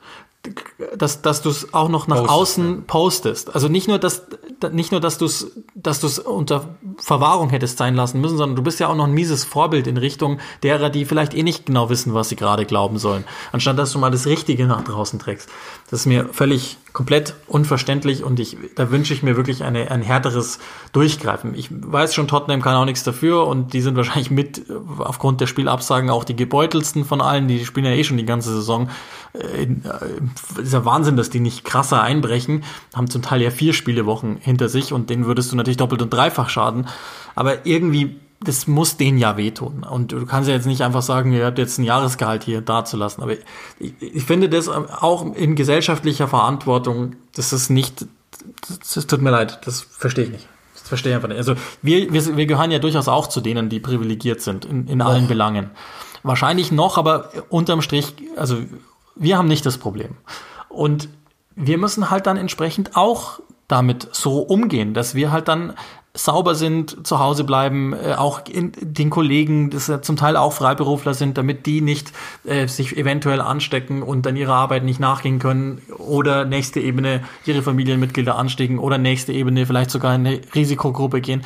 [0.97, 3.55] dass, dass du es auch noch nach Postest, außen postest.
[3.55, 4.27] Also nicht nur, dass
[4.71, 8.63] nicht nur, dass du es dass du's unter Verwahrung hättest sein lassen müssen, sondern du
[8.63, 11.89] bist ja auch noch ein mieses Vorbild in Richtung derer, die vielleicht eh nicht genau
[11.89, 13.23] wissen, was sie gerade glauben sollen.
[13.51, 15.49] Anstatt dass du mal das Richtige nach draußen trägst.
[15.89, 20.01] Das ist mir völlig komplett unverständlich und ich, da wünsche ich mir wirklich eine, ein
[20.01, 20.57] härteres
[20.93, 21.53] Durchgreifen.
[21.53, 24.63] Ich weiß schon, Tottenham kann auch nichts dafür und die sind wahrscheinlich mit
[24.97, 27.47] aufgrund der Spielabsagen auch die gebeutelsten von allen.
[27.47, 28.89] Die spielen ja eh schon die ganze Saison.
[29.33, 32.63] Äh, äh, ist ja Wahnsinn, dass die nicht krasser einbrechen.
[32.95, 36.11] Haben zum Teil ja vier Spielewochen hinter sich und denen würdest du natürlich doppelt und
[36.11, 36.87] dreifach schaden.
[37.35, 39.83] Aber irgendwie, das muss denen ja wehtun.
[39.83, 43.23] Und du kannst ja jetzt nicht einfach sagen, ihr habt jetzt ein Jahresgehalt hier dazulassen.
[43.23, 48.05] Aber ich, ich finde das auch in gesellschaftlicher Verantwortung, das ist nicht,
[48.67, 50.47] das, das tut mir leid, das verstehe ich nicht.
[50.73, 51.37] Das verstehe ich einfach nicht.
[51.37, 55.01] Also wir, wir, wir gehören ja durchaus auch zu denen, die privilegiert sind in, in
[55.01, 55.71] allen Belangen.
[56.23, 58.57] Wahrscheinlich noch, aber unterm Strich, also
[59.15, 60.15] wir haben nicht das Problem.
[60.69, 61.09] Und
[61.55, 65.73] wir müssen halt dann entsprechend auch damit so umgehen, dass wir halt dann
[66.17, 70.53] sauber sind, zu Hause bleiben, äh, auch in den Kollegen, das ja zum Teil auch
[70.53, 72.11] Freiberufler sind, damit die nicht
[72.43, 77.61] äh, sich eventuell anstecken und dann ihrer Arbeit nicht nachgehen können oder nächste Ebene ihre
[77.61, 81.43] Familienmitglieder anstecken oder nächste Ebene vielleicht sogar in eine Risikogruppe gehen.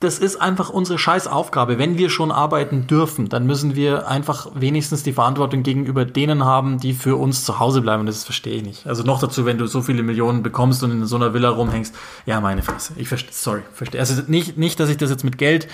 [0.00, 1.76] Das ist einfach unsere Scheißaufgabe.
[1.78, 6.78] Wenn wir schon arbeiten dürfen, dann müssen wir einfach wenigstens die Verantwortung gegenüber denen haben,
[6.78, 8.06] die für uns zu Hause bleiben.
[8.06, 8.86] Das verstehe ich nicht.
[8.86, 11.94] Also noch dazu, wenn du so viele Millionen bekommst und in so einer Villa rumhängst.
[12.26, 12.92] Ja, meine Fresse.
[12.96, 14.00] Ich verstehe, sorry, verstehe.
[14.00, 15.66] Also nicht, nicht, dass ich das jetzt mit Geld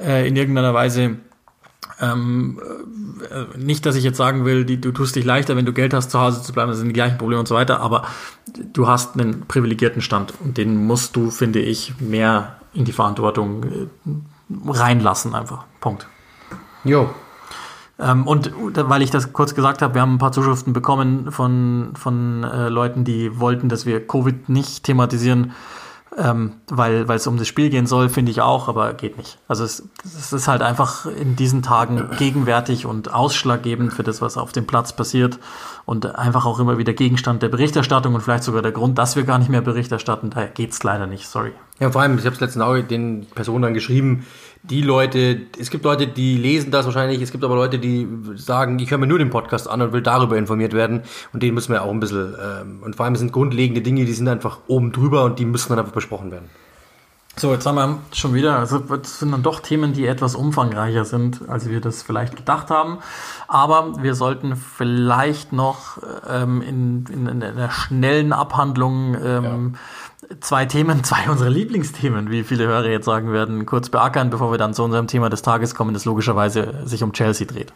[0.00, 1.16] äh, in irgendeiner Weise
[2.00, 2.60] ähm,
[3.30, 5.94] äh, nicht, dass ich jetzt sagen will, die, du tust dich leichter, wenn du Geld
[5.94, 8.06] hast, zu Hause zu bleiben, das sind die gleichen Probleme und so weiter, aber
[8.72, 13.64] du hast einen privilegierten Stand und den musst du, finde ich, mehr in die Verantwortung
[13.64, 13.86] äh,
[14.68, 15.64] reinlassen einfach.
[15.80, 16.06] Punkt.
[16.84, 17.08] Jo.
[17.98, 21.92] Ähm, und weil ich das kurz gesagt habe, wir haben ein paar Zuschriften bekommen von,
[21.94, 25.52] von äh, Leuten, die wollten, dass wir Covid nicht thematisieren,
[26.18, 29.38] ähm, weil weil es um das Spiel gehen soll, finde ich auch, aber geht nicht.
[29.46, 34.36] Also es, es ist halt einfach in diesen Tagen gegenwärtig und ausschlaggebend für das, was
[34.36, 35.38] auf dem Platz passiert
[35.86, 39.22] und einfach auch immer wieder Gegenstand der Berichterstattung und vielleicht sogar der Grund, dass wir
[39.22, 40.30] gar nicht mehr Bericht erstatten.
[40.30, 41.52] Daher geht's leider nicht, sorry.
[41.80, 44.26] Ja, vor allem, ich habe es letztens auch den Personen dann geschrieben,
[44.62, 48.78] die Leute, es gibt Leute, die lesen das wahrscheinlich, es gibt aber Leute, die sagen,
[48.78, 51.02] ich höre mir nur den Podcast an und will darüber informiert werden
[51.32, 54.04] und denen müssen wir auch ein bisschen, ähm, und vor allem es sind grundlegende Dinge,
[54.04, 56.48] die sind einfach oben drüber und die müssen dann einfach besprochen werden.
[57.36, 61.04] So, jetzt haben wir schon wieder, also das sind dann doch Themen, die etwas umfangreicher
[61.04, 62.98] sind, als wir das vielleicht gedacht haben.
[63.48, 65.98] Aber wir sollten vielleicht noch
[66.30, 69.74] ähm, in, in, in einer schnellen Abhandlung ähm,
[70.40, 74.58] zwei Themen, zwei unserer Lieblingsthemen, wie viele Hörer jetzt sagen werden, kurz beackern, bevor wir
[74.58, 77.72] dann zu unserem Thema des Tages kommen, das logischerweise sich um Chelsea dreht.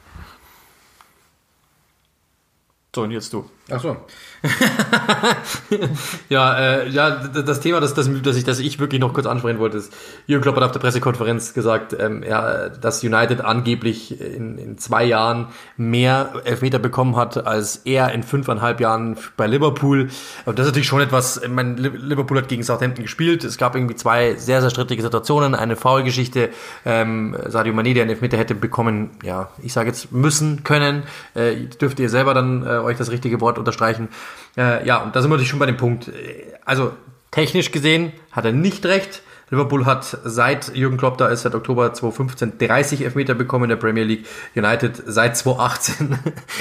[2.95, 3.49] So, und jetzt du.
[3.71, 3.97] Ach so.
[6.29, 9.59] ja, äh, ja, das Thema, das, das, das, ich, das ich wirklich noch kurz ansprechen
[9.59, 9.93] wollte, ist,
[10.27, 15.05] Jürgen Klopp hat auf der Pressekonferenz gesagt, ähm, ja, dass United angeblich in, in zwei
[15.05, 20.09] Jahren mehr Elfmeter bekommen hat, als er in fünfeinhalb Jahren bei Liverpool.
[20.47, 23.97] Aber das ist natürlich schon etwas, ich Liverpool hat gegen Southampton gespielt, es gab irgendwie
[23.97, 26.51] zwei sehr, sehr strittige Situationen, eine Foulgeschichte,
[26.87, 31.03] ähm, Sadio Mane, der einen Elfmeter hätte bekommen, ja, ich sage jetzt müssen, können,
[31.35, 34.09] äh, dürft ihr selber dann äh, euch das richtige Wort unterstreichen.
[34.57, 36.11] Äh, ja, und da sind wir natürlich schon bei dem Punkt.
[36.65, 36.93] Also
[37.31, 39.23] technisch gesehen hat er nicht recht.
[39.51, 43.77] Liverpool hat seit Jürgen Klopp da ist, seit Oktober 2015 30 Elfmeter bekommen in der
[43.77, 44.27] Premier League.
[44.55, 46.19] United seit 2018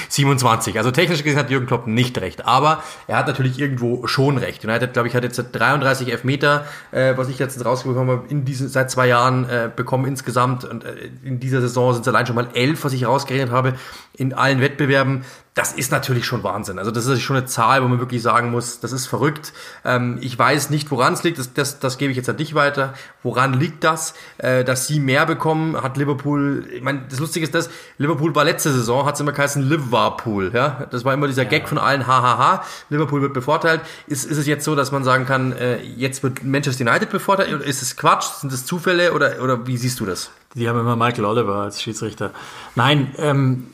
[0.10, 0.78] 27.
[0.78, 2.46] Also technisch gesehen hat Jürgen Klopp nicht recht.
[2.46, 4.64] Aber er hat natürlich irgendwo schon recht.
[4.64, 8.70] United, glaube ich, hat jetzt 33 Elfmeter, äh, was ich letztens rausgekommen habe, in diesen,
[8.70, 10.64] seit zwei Jahren äh, bekommen insgesamt.
[10.64, 13.74] Und äh, in dieser Saison sind es allein schon mal elf, was ich rausgerechnet habe,
[14.14, 15.26] in allen Wettbewerben
[15.58, 16.78] das ist natürlich schon Wahnsinn.
[16.78, 19.54] Also das ist schon eine Zahl, wo man wirklich sagen muss, das ist verrückt.
[19.84, 21.40] Ähm, ich weiß nicht, woran es liegt.
[21.40, 22.94] Das, das, das gebe ich jetzt an dich weiter.
[23.24, 24.14] Woran liegt das?
[24.38, 26.68] Äh, dass sie mehr bekommen, hat Liverpool.
[26.72, 30.52] Ich meine, das Lustige ist das, Liverpool war letzte Saison, hat es immer geheißen Liverpool.
[30.54, 30.86] Ja?
[30.92, 31.50] Das war immer dieser ja.
[31.50, 33.82] Gag von allen, hahaha, Liverpool wird bevorteilt.
[34.06, 37.52] Ist, ist es jetzt so, dass man sagen kann, äh, jetzt wird Manchester United bevorteilt?
[37.52, 38.26] Oder ist es Quatsch?
[38.42, 39.12] Sind es Zufälle?
[39.14, 40.30] Oder, oder wie siehst du das?
[40.54, 42.30] Die haben immer Michael Oliver als Schiedsrichter.
[42.76, 43.68] Nein, ähm,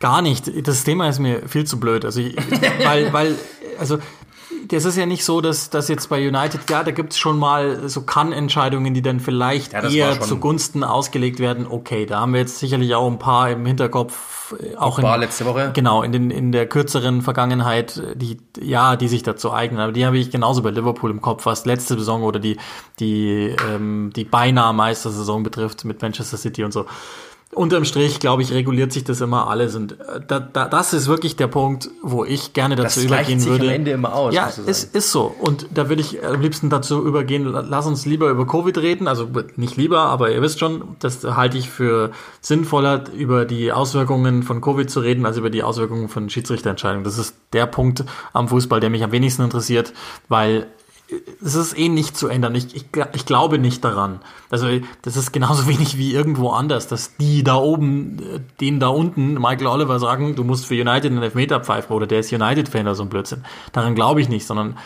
[0.00, 0.66] Gar nicht.
[0.66, 2.04] Das Thema ist mir viel zu blöd.
[2.04, 2.36] Also, ich,
[2.84, 3.34] weil, weil,
[3.78, 3.98] also,
[4.68, 7.38] das ist ja nicht so, dass, dass jetzt bei United, ja, da gibt es schon
[7.38, 11.66] mal so Kann-Entscheidungen, die dann vielleicht ja, eher zugunsten ausgelegt werden.
[11.68, 14.54] Okay, da haben wir jetzt sicherlich auch ein paar im Hinterkopf.
[14.60, 15.70] Äh, auch in, letzte Woche.
[15.74, 19.80] Genau, in, den, in der kürzeren Vergangenheit, die, ja, die sich dazu eignen.
[19.80, 22.56] Aber die habe ich genauso bei Liverpool im Kopf, was letzte Saison oder die,
[22.98, 26.86] die, ähm, die beinahe Meistersaison betrifft mit Manchester City und so
[27.54, 29.74] unterm Strich, glaube ich, reguliert sich das immer alles.
[29.74, 33.40] Und äh, da, da, das ist wirklich der Punkt, wo ich gerne dazu das übergehen
[33.40, 33.68] sich würde.
[33.68, 34.34] Am Ende immer aus.
[34.34, 35.34] Ja, es ist so.
[35.40, 39.08] Und da würde ich am liebsten dazu übergehen, lass uns lieber über Covid reden.
[39.08, 44.42] Also nicht lieber, aber ihr wisst schon, das halte ich für sinnvoller, über die Auswirkungen
[44.42, 47.04] von Covid zu reden, als über die Auswirkungen von Schiedsrichterentscheidungen.
[47.04, 49.92] Das ist der Punkt am Fußball, der mich am wenigsten interessiert,
[50.28, 50.66] weil
[51.40, 52.54] es ist eh nicht zu ändern.
[52.54, 52.84] Ich, ich,
[53.14, 54.20] ich glaube nicht daran.
[54.50, 54.66] Also
[55.02, 59.34] das ist genauso wenig wie irgendwo anders, dass die da oben, äh, den da unten,
[59.34, 62.94] Michael Oliver sagen, du musst für United einen Elfmeter pfeifen oder der ist United-Fan oder
[62.94, 63.44] so ein Blödsinn.
[63.72, 64.76] Daran glaube ich nicht, sondern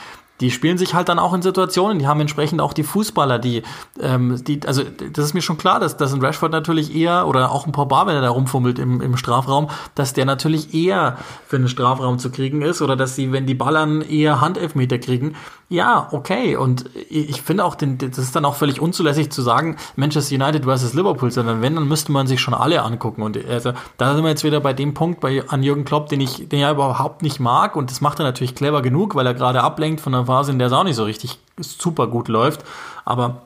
[0.40, 3.62] die spielen sich halt dann auch in Situationen, die haben entsprechend auch die Fußballer, die,
[4.00, 4.82] ähm, die, also
[5.12, 8.06] das ist mir schon klar, dass, dass ein Rashford natürlich eher, oder auch ein Pogba,
[8.06, 12.30] wenn er da rumfummelt im, im Strafraum, dass der natürlich eher für einen Strafraum zu
[12.30, 15.34] kriegen ist, oder dass sie, wenn die Ballern eher Handelfmeter kriegen,
[15.70, 16.56] ja, okay.
[16.56, 20.64] Und ich finde auch, den, das ist dann auch völlig unzulässig zu sagen, Manchester United
[20.64, 23.22] versus Liverpool, sondern wenn, dann müsste man sich schon alle angucken.
[23.22, 26.20] Und also, da sind wir jetzt wieder bei dem Punkt bei, an Jürgen Klopp, den
[26.20, 27.76] ich, den er überhaupt nicht mag.
[27.76, 30.58] Und das macht er natürlich clever genug, weil er gerade ablenkt von einer Phase, in
[30.58, 32.64] der es auch nicht so richtig super gut läuft.
[33.04, 33.42] Aber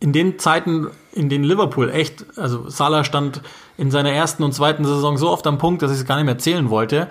[0.00, 3.42] in den Zeiten, in denen Liverpool echt, also Salah stand
[3.76, 6.26] in seiner ersten und zweiten Saison so oft am Punkt, dass ich es gar nicht
[6.26, 7.08] mehr zählen wollte,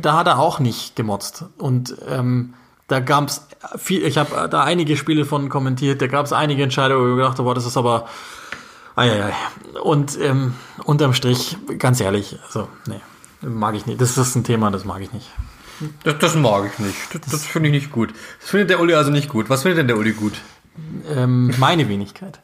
[0.00, 1.44] da, hat er auch nicht gemotzt.
[1.58, 2.54] Und ähm,
[2.88, 3.46] da gab es
[3.76, 7.16] viel, ich habe da einige Spiele von kommentiert, da gab es einige Entscheidungen, wo ich
[7.16, 8.06] gedacht habe, das ist aber
[8.96, 9.32] Eieiei.
[9.82, 10.54] Und ähm,
[10.84, 13.00] unterm Strich, ganz ehrlich, also, nee,
[13.40, 14.00] mag ich nicht.
[14.00, 15.30] Das ist ein Thema, das mag ich nicht.
[16.02, 16.96] Das, das mag ich nicht.
[17.12, 18.14] Das, das finde ich nicht gut.
[18.40, 19.50] Das findet der Uli also nicht gut.
[19.50, 20.34] Was findet denn der Uli gut?
[21.08, 22.40] Ähm, meine Wenigkeit.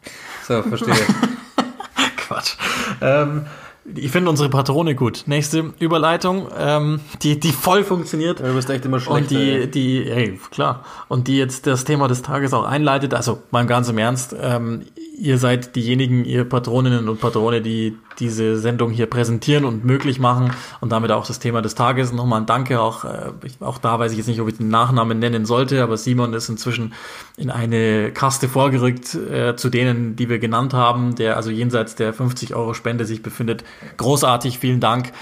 [0.47, 0.95] So, verstehe.
[2.16, 2.57] Quatsch.
[3.01, 3.47] Ähm,
[3.85, 5.24] ich finde unsere Patrone gut.
[5.26, 8.41] Nächste Überleitung, ähm, die, die voll funktioniert.
[8.41, 9.22] du bist echt immer schlecht.
[9.22, 10.85] Und die, die, hey, klar.
[11.09, 13.14] Und die jetzt das Thema des Tages auch einleitet.
[13.14, 14.35] Also, mal ganz im Ernst.
[14.39, 14.83] Ähm,
[15.20, 20.53] ihr seid diejenigen, ihr Patroninnen und Patrone, die diese Sendung hier präsentieren und möglich machen
[20.81, 22.12] und damit auch das Thema des Tages.
[22.12, 25.18] Nochmal ein Danke, auch, äh, auch da weiß ich jetzt nicht, ob ich den Nachnamen
[25.18, 26.93] nennen sollte, aber Simon ist inzwischen
[27.37, 32.12] in eine Kaste vorgerückt äh, zu denen, die wir genannt haben, der also jenseits der
[32.12, 33.64] 50 Euro Spende sich befindet.
[33.97, 35.12] Großartig, vielen Dank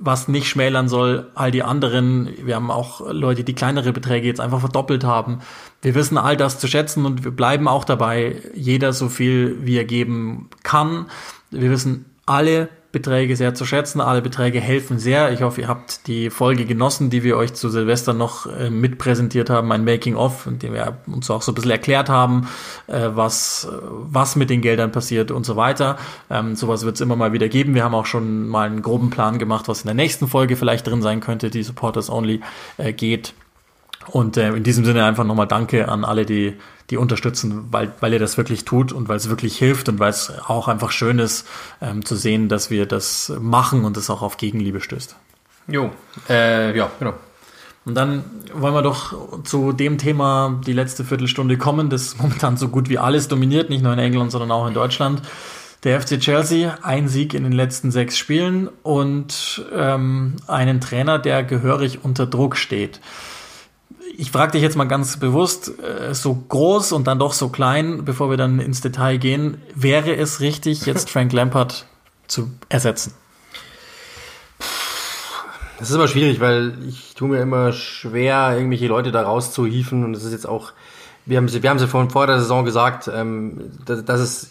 [0.00, 2.28] was nicht schmälern soll, all die anderen.
[2.44, 5.40] Wir haben auch Leute, die kleinere Beträge jetzt einfach verdoppelt haben.
[5.80, 9.76] Wir wissen all das zu schätzen und wir bleiben auch dabei, jeder so viel, wie
[9.76, 11.06] er geben kann.
[11.50, 14.02] Wir wissen alle Beträge sehr zu schätzen.
[14.02, 15.32] Alle Beträge helfen sehr.
[15.32, 19.48] Ich hoffe, ihr habt die Folge genossen, die wir euch zu Silvester noch äh, mitpräsentiert
[19.48, 22.48] haben, ein Making-of, in dem wir uns auch so ein bisschen erklärt haben,
[22.86, 25.96] äh, was, was mit den Geldern passiert und so weiter.
[26.30, 27.74] Ähm, sowas wird es immer mal wieder geben.
[27.74, 30.86] Wir haben auch schon mal einen groben Plan gemacht, was in der nächsten Folge vielleicht
[30.86, 32.42] drin sein könnte, die Supporters Only
[32.76, 33.32] äh, geht.
[34.08, 36.56] Und äh, in diesem Sinne einfach nochmal Danke an alle, die,
[36.90, 40.10] die unterstützen, weil, weil ihr das wirklich tut und weil es wirklich hilft und weil
[40.10, 41.46] es auch einfach schön ist
[41.80, 45.16] ähm, zu sehen, dass wir das machen und es auch auf Gegenliebe stößt.
[45.68, 45.90] Jo,
[46.28, 47.14] äh, ja, genau.
[47.84, 48.24] Und dann
[48.54, 52.98] wollen wir doch zu dem Thema die letzte Viertelstunde kommen, das momentan so gut wie
[52.98, 55.22] alles dominiert, nicht nur in England, sondern auch in Deutschland.
[55.84, 61.42] Der FC Chelsea, ein Sieg in den letzten sechs Spielen und ähm, einen Trainer, der
[61.42, 63.00] gehörig unter Druck steht.
[64.16, 68.04] Ich frage dich jetzt mal ganz bewusst, äh, so groß und dann doch so klein,
[68.04, 71.86] bevor wir dann ins Detail gehen, wäre es richtig, jetzt Frank Lampard
[72.26, 73.14] zu ersetzen?
[75.78, 80.12] Das ist immer schwierig, weil ich tue mir immer schwer, irgendwelche Leute da rauszuhieven und
[80.12, 80.72] das ist jetzt auch,
[81.26, 84.48] wir haben sie, wir haben sie vor, vor der Saison gesagt, ähm, das, das ist,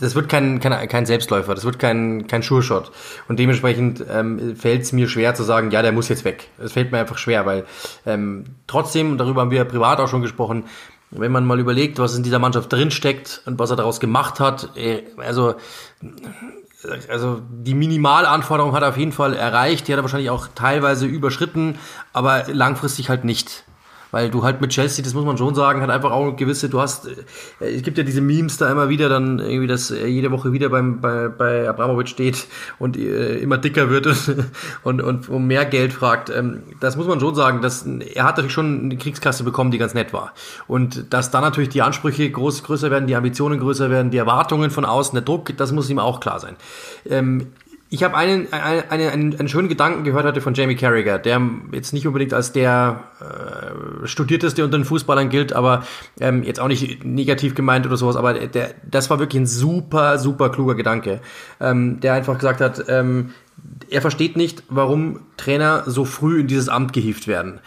[0.00, 2.90] das wird kein, kein, kein Selbstläufer, das wird kein, kein Sure-Shot.
[3.28, 6.48] Und dementsprechend ähm, fällt es mir schwer zu sagen, ja, der muss jetzt weg.
[6.58, 7.64] Es fällt mir einfach schwer, weil
[8.04, 10.64] ähm, trotzdem, und darüber haben wir privat auch schon gesprochen,
[11.10, 14.76] wenn man mal überlegt, was in dieser Mannschaft drinsteckt und was er daraus gemacht hat,
[14.76, 15.54] äh, also
[17.08, 21.06] also die Minimalanforderung hat er auf jeden Fall erreicht, die hat er wahrscheinlich auch teilweise
[21.06, 21.78] überschritten,
[22.12, 23.64] aber langfristig halt nicht.
[24.16, 26.80] Weil du halt mit Chelsea, das muss man schon sagen, hat einfach auch gewisse, du
[26.80, 30.30] hast, äh, es gibt ja diese Memes da immer wieder, dann irgendwie, dass er jede
[30.30, 32.46] Woche wieder beim, bei, bei Abramovic steht
[32.78, 34.06] und äh, immer dicker wird
[34.84, 36.30] und, und um mehr Geld fragt.
[36.30, 39.76] Ähm, das muss man schon sagen, dass er hat natürlich schon eine Kriegskasse bekommen, die
[39.76, 40.32] ganz nett war.
[40.66, 44.70] Und dass dann natürlich die Ansprüche groß, größer werden, die Ambitionen größer werden, die Erwartungen
[44.70, 46.56] von außen, der Druck, das muss ihm auch klar sein.
[47.04, 47.48] Ähm,
[47.88, 51.40] ich habe einen, einen, einen, einen schönen Gedanken gehört heute von Jamie Carragher, der
[51.72, 55.84] jetzt nicht unbedingt als der äh, studierteste unter den Fußballern gilt, aber
[56.20, 60.18] ähm, jetzt auch nicht negativ gemeint oder sowas, aber der, das war wirklich ein super,
[60.18, 61.20] super kluger Gedanke,
[61.60, 63.30] ähm, der einfach gesagt hat, ähm,
[63.88, 67.60] er versteht nicht, warum Trainer so früh in dieses Amt gehievt werden.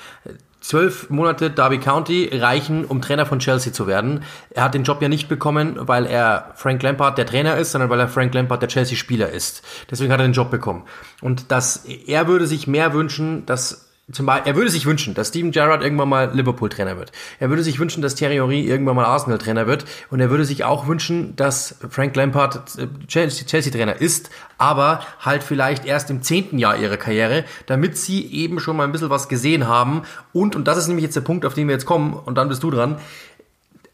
[0.61, 4.23] Zwölf Monate Derby County reichen, um Trainer von Chelsea zu werden.
[4.49, 7.89] Er hat den Job ja nicht bekommen, weil er Frank Lampard der Trainer ist, sondern
[7.89, 9.63] weil er Frank Lampard der Chelsea-Spieler ist.
[9.89, 10.83] Deswegen hat er den Job bekommen.
[11.21, 15.29] Und dass er würde sich mehr wünschen, dass zum Beispiel, er würde sich wünschen, dass
[15.29, 17.11] Steven Gerrard irgendwann mal Liverpool-Trainer wird.
[17.39, 19.85] Er würde sich wünschen, dass Thierry Henry irgendwann mal Arsenal-Trainer wird.
[20.09, 25.85] Und er würde sich auch wünschen, dass Frank Lampard äh, Chelsea-Trainer ist, aber halt vielleicht
[25.85, 29.67] erst im zehnten Jahr ihrer Karriere, damit sie eben schon mal ein bisschen was gesehen
[29.67, 30.03] haben.
[30.33, 32.49] Und, und das ist nämlich jetzt der Punkt, auf den wir jetzt kommen, und dann
[32.49, 32.97] bist du dran,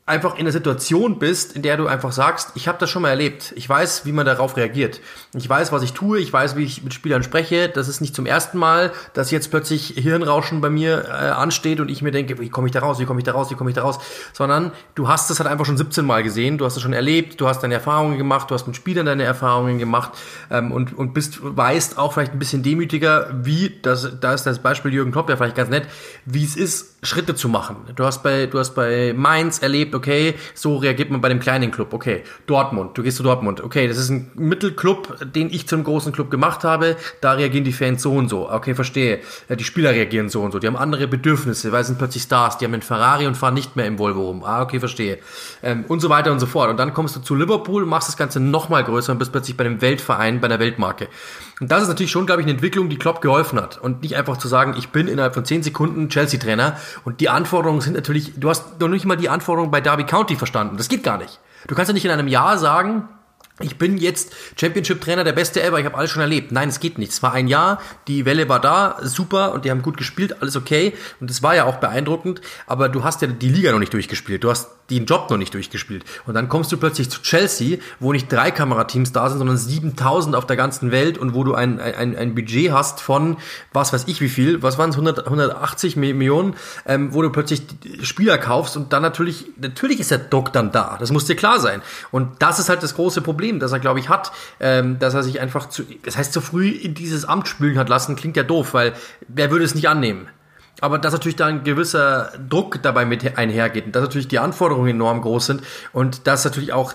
[0.08, 3.10] einfach in einer Situation bist, in der du einfach sagst, ich habe das schon mal
[3.10, 3.54] erlebt.
[3.56, 5.02] Ich weiß, wie man darauf reagiert.
[5.34, 6.20] Ich weiß, was ich tue.
[6.20, 7.70] Ich weiß, wie ich mit Spielern spreche.
[7.70, 11.90] Das ist nicht zum ersten Mal, dass jetzt plötzlich Hirnrauschen bei mir äh, ansteht und
[11.90, 13.00] ich mir denke, wie komme ich da raus?
[13.00, 13.50] Wie komme ich da raus?
[13.50, 13.98] Wie komme ich da raus?
[14.32, 16.60] Sondern du hast es halt einfach schon 17 Mal gesehen.
[16.60, 17.42] Du hast es schon erlebt.
[17.42, 18.52] Du hast deine Erfahrungen gemacht.
[18.52, 20.12] Du hast mit Spielern deine Erfahrungen gemacht
[20.52, 24.20] ähm, und und bist weißt auch vielleicht ein bisschen demütiger, wie das.
[24.22, 25.88] Da ist das Beispiel Jürgen Klopp ja vielleicht ganz nett,
[26.26, 27.78] wie es ist Schritte zu machen.
[27.96, 31.72] Du hast bei, du hast bei Mainz erlebt, okay, so reagiert man bei dem kleinen
[31.72, 32.24] Club, okay.
[32.46, 36.30] Dortmund, du gehst zu Dortmund, okay, das ist ein Mittelclub, den ich zum großen Club
[36.30, 39.20] gemacht habe, da reagieren die Fans so und so, okay, verstehe.
[39.50, 42.58] Die Spieler reagieren so und so, die haben andere Bedürfnisse, weil sie sind plötzlich Stars,
[42.58, 45.20] die haben einen Ferrari und fahren nicht mehr im Volvo rum, ah, okay, verstehe.
[45.64, 46.70] Ähm, und so weiter und so fort.
[46.70, 49.66] Und dann kommst du zu Liverpool, machst das Ganze nochmal größer und bist plötzlich bei
[49.66, 51.08] einem Weltverein, bei einer Weltmarke.
[51.60, 53.78] Und das ist natürlich schon, glaube ich, eine Entwicklung, die Klopp geholfen hat.
[53.78, 56.78] Und nicht einfach zu sagen, ich bin innerhalb von 10 Sekunden Chelsea-Trainer.
[57.06, 60.36] Und die Anforderungen sind natürlich, du hast noch nicht mal die Anforderungen bei Derby County
[60.36, 60.78] verstanden.
[60.78, 61.40] Das geht gar nicht.
[61.68, 63.08] Du kannst ja nicht in einem Jahr sagen,
[63.62, 66.52] ich bin jetzt Championship-Trainer, der beste ever, ich habe alles schon erlebt.
[66.52, 67.14] Nein, es geht nicht.
[67.14, 67.80] Es war ein Jahr,
[68.10, 70.94] die Welle war da, super und die haben gut gespielt, alles okay.
[71.22, 74.44] Und es war ja auch beeindruckend, aber du hast ja die Liga noch nicht durchgespielt.
[74.44, 76.06] Du hast den Job noch nicht durchgespielt.
[76.26, 80.36] Und dann kommst du plötzlich zu Chelsea, wo nicht drei Kamerateams da sind, sondern 7000
[80.36, 83.38] auf der ganzen Welt und wo du ein, ein, ein Budget hast von,
[83.74, 86.56] was weiß ich wie viel, was waren es, 100, 180 Millionen,
[86.86, 87.64] ähm, wo du plötzlich
[88.02, 90.98] Spieler kaufst und dann natürlich, natürlich ist der Druck dann da.
[91.00, 91.82] Das muss dir klar sein.
[92.12, 95.24] Und das ist halt das große Problem, das er, glaube ich, hat, ähm, dass er
[95.24, 98.44] sich einfach zu, das heißt, zu früh in dieses Amt spülen hat lassen, klingt ja
[98.44, 98.94] doof, weil
[99.28, 100.28] wer würde es nicht annehmen?
[100.82, 104.90] Aber dass natürlich da ein gewisser Druck dabei mit einhergeht und dass natürlich die Anforderungen
[104.90, 105.62] enorm groß sind
[105.94, 106.94] und dass natürlich auch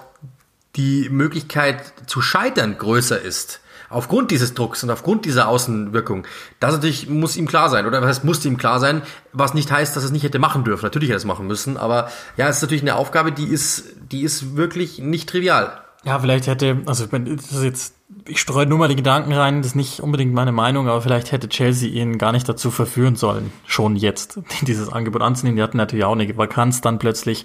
[0.76, 3.60] die Möglichkeit zu scheitern größer ist.
[3.88, 6.24] Aufgrund dieses Drucks und aufgrund dieser Außenwirkung.
[6.60, 7.86] Das natürlich muss ihm klar sein.
[7.86, 9.02] Oder was heißt, musste ihm klar sein,
[9.32, 10.84] was nicht heißt, dass er es nicht hätte machen dürfen.
[10.84, 11.76] Natürlich hätte er es machen müssen.
[11.76, 15.80] Aber ja, es ist natürlich eine Aufgabe, die ist, die ist wirklich nicht trivial.
[16.04, 17.94] Ja, vielleicht hätte, also das ist jetzt
[18.26, 21.32] ich streue nur mal die Gedanken rein, das ist nicht unbedingt meine Meinung, aber vielleicht
[21.32, 25.56] hätte Chelsea ihn gar nicht dazu verführen sollen, schon jetzt dieses Angebot anzunehmen.
[25.56, 27.44] Die hatten natürlich auch eine Vakanz dann plötzlich.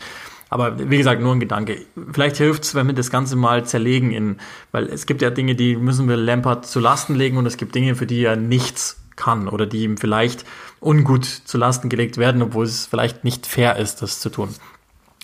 [0.49, 1.82] Aber wie gesagt, nur ein Gedanke.
[2.11, 4.38] Vielleicht hilft es, wenn wir das Ganze mal zerlegen in,
[4.72, 7.74] weil es gibt ja Dinge, die müssen wir Lampard zu Lasten legen und es gibt
[7.74, 10.45] Dinge, für die er nichts kann oder die ihm vielleicht
[10.80, 14.49] ungut zu Lasten gelegt werden, obwohl es vielleicht nicht fair ist, das zu tun.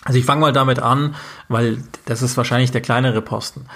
[0.03, 1.15] Also ich fange mal damit an,
[1.49, 3.67] weil das ist wahrscheinlich der kleinere Posten.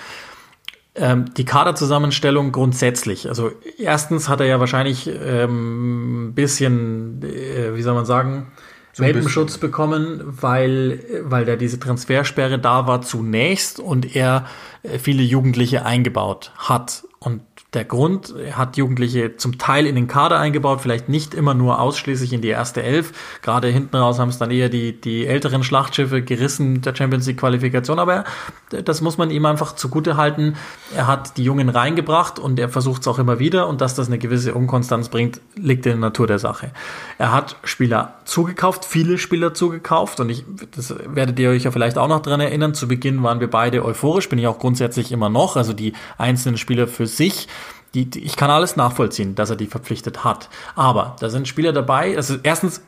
[0.97, 3.27] Ähm, die Kaderzusammenstellung grundsätzlich.
[3.27, 8.51] Also erstens hat er ja wahrscheinlich ähm, bisschen, äh, wie soll man sagen,
[8.93, 14.45] so Welpenschutz bekommen, weil, weil da diese Transfersperre da war zunächst und er
[14.83, 17.03] äh, viele Jugendliche eingebaut hat.
[17.19, 17.41] Und
[17.75, 22.33] der Grund, hat Jugendliche zum Teil in den Kader eingebaut, vielleicht nicht immer nur ausschließlich
[22.33, 23.11] in die erste Elf.
[23.41, 27.37] Gerade hinten raus haben es dann eher die, die älteren Schlachtschiffe gerissen der Champions League
[27.37, 27.99] Qualifikation.
[27.99, 28.23] Aber
[28.69, 30.55] das muss man ihm einfach zugute halten.
[30.95, 33.67] Er hat die Jungen reingebracht und er versucht es auch immer wieder.
[33.67, 36.71] Und dass das eine gewisse Unkonstanz bringt, liegt in der Natur der Sache.
[37.17, 40.19] Er hat Spieler zugekauft, viele Spieler zugekauft.
[40.19, 40.45] Und ich,
[40.75, 42.73] das werdet ihr euch ja vielleicht auch noch dran erinnern.
[42.73, 45.57] Zu Beginn waren wir beide euphorisch, bin ich auch grundsätzlich immer noch.
[45.57, 47.47] Also die einzelnen Spieler für sich
[47.95, 50.49] die, die, ich kann alles nachvollziehen, dass er die verpflichtet hat.
[50.75, 52.81] Aber da sind Spieler dabei, also erstens,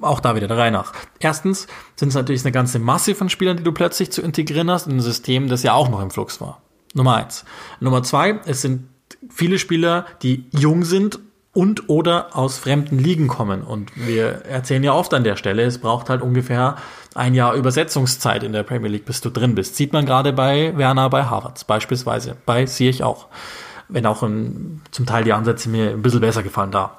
[0.00, 0.92] auch da wieder der Reihe nach.
[1.18, 1.66] Erstens
[1.96, 4.96] sind es natürlich eine ganze Masse von Spielern, die du plötzlich zu integrieren hast in
[4.96, 6.62] ein System, das ja auch noch im Flux war.
[6.94, 7.44] Nummer eins.
[7.80, 8.88] Nummer zwei, es sind
[9.28, 11.20] viele Spieler, die jung sind
[11.52, 13.62] und oder aus fremden Ligen kommen.
[13.62, 16.76] Und wir erzählen ja oft an der Stelle, es braucht halt ungefähr
[17.14, 19.76] ein Jahr Übersetzungszeit in der Premier League, bis du drin bist.
[19.76, 22.36] Sieht man gerade bei Werner, bei Harvards beispielsweise.
[22.46, 23.26] Bei sehe ich auch
[23.88, 26.98] wenn auch um, zum Teil die Ansätze mir ein bisschen besser gefallen da.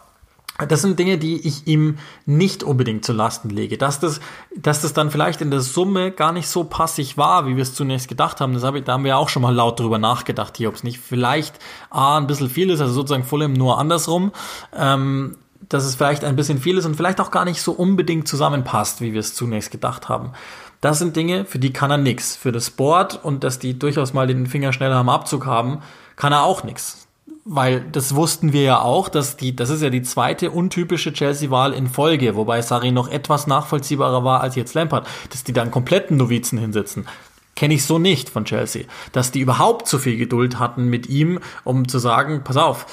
[0.67, 3.77] Das sind Dinge, die ich ihm nicht unbedingt zu Lasten lege.
[3.77, 4.19] Dass das,
[4.57, 7.73] dass das dann vielleicht in der Summe gar nicht so passig war, wie wir es
[7.73, 10.57] zunächst gedacht haben, das habe ich, da haben wir auch schon mal laut drüber nachgedacht
[10.57, 11.59] hier, ob es nicht vielleicht
[11.89, 14.33] A, ein bisschen viel ist, also sozusagen Fulham nur andersrum,
[14.77, 15.37] ähm,
[15.69, 18.99] dass es vielleicht ein bisschen viel ist und vielleicht auch gar nicht so unbedingt zusammenpasst,
[18.99, 20.33] wie wir es zunächst gedacht haben.
[20.81, 22.35] Das sind Dinge, für die kann er nix.
[22.35, 25.79] Für das Board und dass die durchaus mal den Finger schneller am Abzug haben,
[26.19, 27.07] kann er auch nichts.
[27.45, 31.73] Weil das wussten wir ja auch, dass die, das ist ja die zweite untypische Chelsea-Wahl
[31.73, 36.17] in Folge, wobei Sari noch etwas nachvollziehbarer war als jetzt Lampard, dass die dann kompletten
[36.17, 37.07] Novizen hinsetzen.
[37.55, 38.83] Kenne ich so nicht von Chelsea.
[39.13, 42.85] Dass die überhaupt so viel Geduld hatten mit ihm, um zu sagen, pass auf,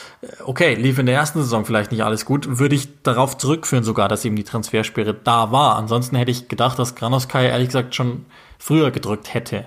[0.44, 4.08] okay, lief in der ersten Saison vielleicht nicht alles gut, würde ich darauf zurückführen sogar,
[4.08, 5.76] dass eben die Transfersperre da war.
[5.76, 8.24] Ansonsten hätte ich gedacht, dass Granoskai ehrlich gesagt schon
[8.58, 9.66] früher gedrückt hätte.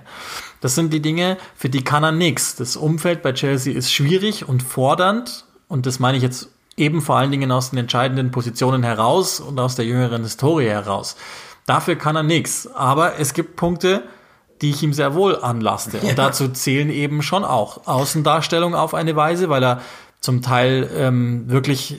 [0.60, 2.56] Das sind die Dinge, für die kann er nichts.
[2.56, 7.16] Das Umfeld bei Chelsea ist schwierig und fordernd und das meine ich jetzt eben vor
[7.16, 11.16] allen Dingen aus den entscheidenden Positionen heraus und aus der jüngeren Historie heraus.
[11.66, 12.66] Dafür kann er nichts.
[12.66, 14.02] Aber es gibt Punkte,
[14.60, 15.98] die ich ihm sehr wohl anlaste.
[16.00, 19.80] Und dazu zählen eben schon auch Außendarstellung auf eine Weise, weil er
[20.20, 21.96] zum Teil ähm, wirklich,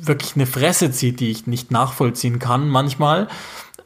[0.00, 3.28] wirklich eine Fresse zieht, die ich nicht nachvollziehen kann manchmal.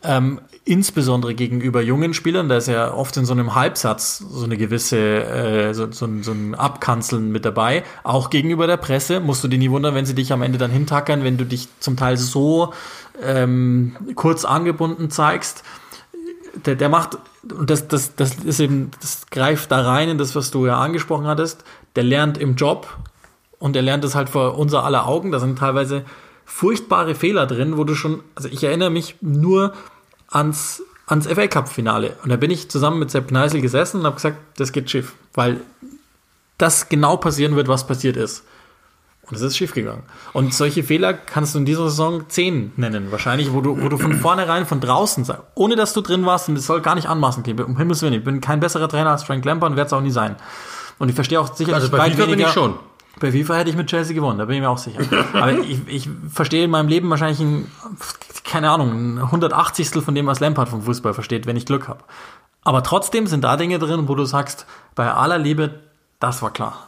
[0.04, 4.56] Ähm, insbesondere gegenüber jungen Spielern, da ist ja oft in so einem Halbsatz so eine
[4.56, 7.82] gewisse, äh, so, so, so ein Abkanzeln mit dabei.
[8.04, 10.70] Auch gegenüber der Presse musst du dir nie wundern, wenn sie dich am Ende dann
[10.70, 12.72] hintackern, wenn du dich zum Teil so
[13.22, 15.64] ähm, kurz angebunden zeigst.
[16.64, 17.18] Der, der macht,
[17.50, 20.78] und das, das, das ist eben, das greift da rein in das, was du ja
[20.78, 21.64] angesprochen hattest,
[21.96, 22.86] der lernt im Job
[23.58, 25.32] und er lernt es halt vor unser aller Augen.
[25.32, 26.04] Da sind teilweise
[26.44, 29.72] furchtbare Fehler drin, wo du schon, also ich erinnere mich nur
[30.33, 32.16] ans, ans FA Cup Finale.
[32.22, 35.14] Und da bin ich zusammen mit Sepp Kneisel gesessen und habe gesagt, das geht schief,
[35.35, 35.61] weil
[36.59, 38.45] das genau passieren wird, was passiert ist.
[39.28, 40.03] Und es ist schief gegangen.
[40.33, 43.97] Und solche Fehler kannst du in dieser Saison zehn nennen, wahrscheinlich, wo du, wo du
[43.97, 47.09] von vornherein, von draußen sagst, ohne dass du drin warst, und es soll gar nicht
[47.09, 49.87] anmaßen klingen, um Himmels Willen, ich bin kein besserer Trainer als Frank Lampard und werde
[49.87, 50.37] es auch nie sein.
[50.99, 52.74] Und ich verstehe auch sicherlich also bei weit FIFA weniger, bin ich schon.
[53.20, 55.00] Bei FIFA hätte ich mit Chelsea gewonnen, da bin ich mir auch sicher.
[55.34, 57.70] Aber ich, ich verstehe in meinem Leben wahrscheinlich ein,
[58.44, 59.90] keine Ahnung, ein 180.
[60.02, 62.02] von dem, was Lampard vom Fußball versteht, wenn ich Glück habe.
[62.64, 65.80] Aber trotzdem sind da Dinge drin, wo du sagst, bei aller Liebe,
[66.20, 66.86] das war klar.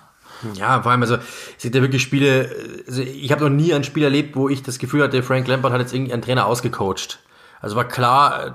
[0.54, 1.22] Ja, vor allem, also es
[1.62, 2.50] sind ja wirklich Spiele,
[2.86, 5.72] also ich habe noch nie ein Spiel erlebt, wo ich das Gefühl hatte, Frank Lampard
[5.72, 7.20] hat jetzt irgendwie einen Trainer ausgecoacht.
[7.64, 8.52] Also war klar,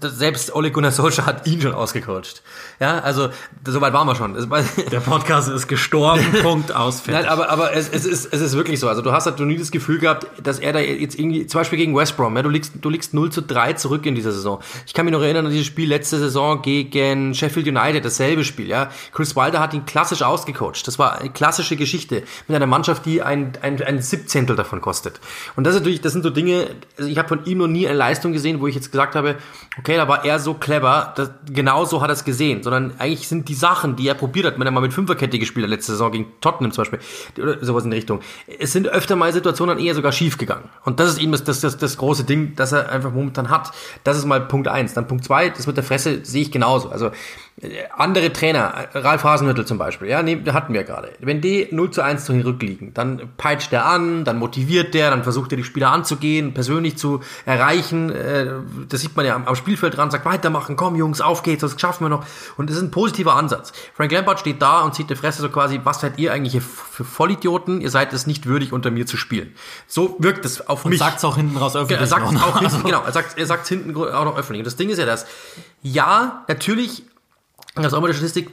[0.00, 2.42] selbst Ole Gunnar Solskjaer hat ihn schon ausgecoacht.
[2.80, 3.28] Ja, also
[3.64, 4.34] soweit waren wir schon.
[4.90, 7.06] Der Podcast ist gestorben, Punkt, aus.
[7.06, 8.88] Nein, aber, aber es, es, ist, es ist wirklich so.
[8.88, 11.78] Also du hast halt nie das Gefühl gehabt, dass er da jetzt irgendwie, zum Beispiel
[11.78, 14.58] gegen West Brom, ja, du liegst, du liegst 0 zu 3 zurück in dieser Saison.
[14.86, 18.66] Ich kann mich noch erinnern an dieses Spiel letzte Saison gegen Sheffield United, dasselbe Spiel,
[18.66, 18.90] ja.
[19.12, 20.84] Chris Wilder hat ihn klassisch ausgecoacht.
[20.88, 25.20] Das war eine klassische Geschichte mit einer Mannschaft, die ein, ein, ein Siebzehntel davon kostet.
[25.54, 27.86] Und das ist natürlich, das sind so Dinge, also ich habe von ihm noch nie
[27.86, 29.36] eine Leistung gesehen, gesehen, wo ich jetzt gesagt habe,
[29.78, 33.28] okay, da war er so clever, dass, genau so hat er es gesehen, sondern eigentlich
[33.28, 35.92] sind die Sachen, die er probiert hat, wenn er mal mit Fünferkette gespielt hat, letzte
[35.92, 37.00] Saison gegen Tottenham zum Beispiel,
[37.42, 38.20] oder sowas in die Richtung,
[38.58, 40.68] es sind öfter mal Situationen dann eher sogar schief gegangen.
[40.84, 43.70] Und das ist eben das, das, das, das große Ding, das er einfach momentan hat.
[44.04, 44.94] Das ist mal Punkt eins.
[44.94, 46.90] Dann Punkt zwei, das mit der Fresse sehe ich genauso.
[46.90, 47.10] Also
[47.96, 51.10] andere Trainer, Ralf Hasenhüttel zum Beispiel, ja, nee, hatten wir gerade.
[51.18, 55.52] Wenn die 0 zu 1 zurückliegen, dann peitscht er an, dann motiviert der, dann versucht
[55.52, 58.10] er die Spieler anzugehen, persönlich zu erreichen.
[58.10, 58.46] Äh,
[58.88, 62.04] das sieht man ja am Spielfeld dran, sagt weitermachen, komm Jungs, auf geht's, das schaffen
[62.04, 62.24] wir noch.
[62.56, 63.72] Und das ist ein positiver Ansatz.
[63.94, 67.04] Frank Lampard steht da und zieht die Fresse so quasi, was seid ihr eigentlich für
[67.04, 67.80] Vollidioten?
[67.80, 69.54] Ihr seid es nicht würdig, unter mir zu spielen.
[69.88, 71.00] So wirkt es auf und mich.
[71.00, 71.98] sagt es auch hinten raus öffentlich.
[71.98, 74.60] Er sagt es auch hinten, genau, er sagt er sagt hinten auch noch öffentlich.
[74.60, 75.26] Und das Ding ist ja das,
[75.82, 77.04] ja, natürlich
[77.82, 78.50] das ist auch mal eine Statistik,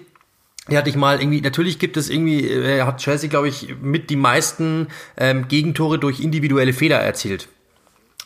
[0.69, 4.09] die hatte ich mal irgendwie, natürlich gibt es irgendwie, äh, hat Chelsea, glaube ich, mit
[4.09, 7.47] die meisten ähm, Gegentore durch individuelle Fehler erzielt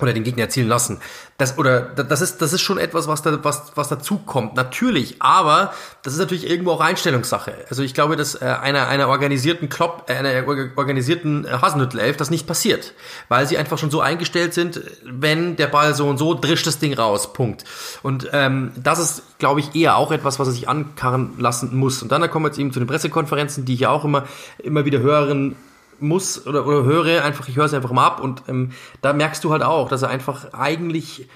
[0.02, 1.00] oder den Gegner erzielen lassen.
[1.38, 4.56] Das, oder das ist, das ist schon etwas, was da, was, was dazu kommt.
[4.56, 5.74] Natürlich, aber
[6.04, 7.54] das ist natürlich irgendwo auch Einstellungssache.
[7.70, 10.48] Also ich glaube, dass äh, einer, einer organisierten Klopp, äh, einer
[10.78, 12.94] organisierten äh, Hasenhüttel-Elf das nicht passiert.
[13.28, 16.80] Weil sie einfach schon so eingestellt sind, wenn der Ball so und so, drischt das
[16.80, 17.34] Ding raus.
[17.34, 17.66] Punkt.
[18.02, 22.02] Und ähm, das ist, glaube ich, eher auch etwas, was er sich ankarren lassen muss.
[22.02, 24.26] Und dann kommen wir jetzt eben zu den Pressekonferenzen, die ich ja auch immer,
[24.64, 25.56] immer wieder hören
[26.02, 28.72] muss oder, oder höre, einfach, ich höre es einfach mal ab und ähm,
[29.02, 31.28] da merkst du halt auch, dass er einfach eigentlich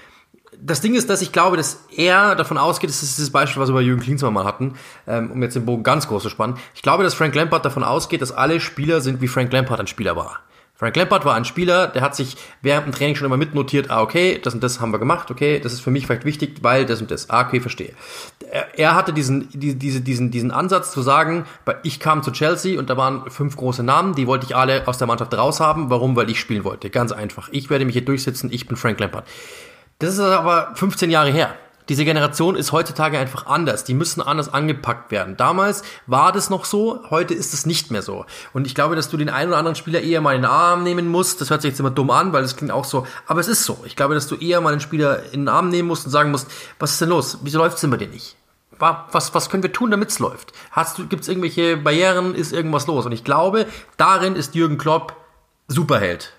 [0.65, 3.69] das Ding ist, dass ich glaube, dass er davon ausgeht, das ist das Beispiel, was
[3.69, 4.75] wir bei Jürgen Klinsmann mal hatten,
[5.07, 6.57] ähm, um jetzt den Bogen ganz groß zu spannen.
[6.73, 9.87] Ich glaube, dass Frank Lampard davon ausgeht, dass alle Spieler sind, wie Frank Lampard ein
[9.87, 10.39] Spieler war.
[10.75, 14.01] Frank Lampard war ein Spieler, der hat sich während dem Training schon immer mitnotiert, ah,
[14.01, 16.87] okay, das und das haben wir gemacht, okay, das ist für mich vielleicht wichtig, weil
[16.87, 17.93] das und das, ah, okay, verstehe.
[18.49, 21.45] Er, er hatte diesen, die, diese, diesen, diesen Ansatz zu sagen,
[21.83, 24.97] ich kam zu Chelsea und da waren fünf große Namen, die wollte ich alle aus
[24.97, 25.91] der Mannschaft raus haben.
[25.91, 26.15] Warum?
[26.15, 26.89] Weil ich spielen wollte.
[26.89, 27.49] Ganz einfach.
[27.51, 29.27] Ich werde mich hier durchsetzen, ich bin Frank Lampard.
[29.99, 31.55] Das ist aber 15 Jahre her.
[31.89, 33.83] Diese Generation ist heutzutage einfach anders.
[33.83, 35.35] Die müssen anders angepackt werden.
[35.35, 38.25] Damals war das noch so, heute ist es nicht mehr so.
[38.53, 40.83] Und ich glaube, dass du den einen oder anderen Spieler eher mal in den Arm
[40.83, 41.41] nehmen musst.
[41.41, 43.05] Das hört sich jetzt immer dumm an, weil das klingt auch so.
[43.27, 43.83] Aber es ist so.
[43.85, 46.31] Ich glaube, dass du eher mal einen Spieler in den Arm nehmen musst und sagen
[46.31, 47.39] musst, was ist denn los?
[47.41, 48.37] Wieso läuft es bei dir nicht?
[48.79, 50.51] Was, was können wir tun, damit es läuft?
[51.09, 52.35] Gibt es irgendwelche Barrieren?
[52.35, 53.05] Ist irgendwas los?
[53.05, 53.65] Und ich glaube,
[53.97, 55.15] darin ist Jürgen Klopp
[55.67, 56.33] Superheld.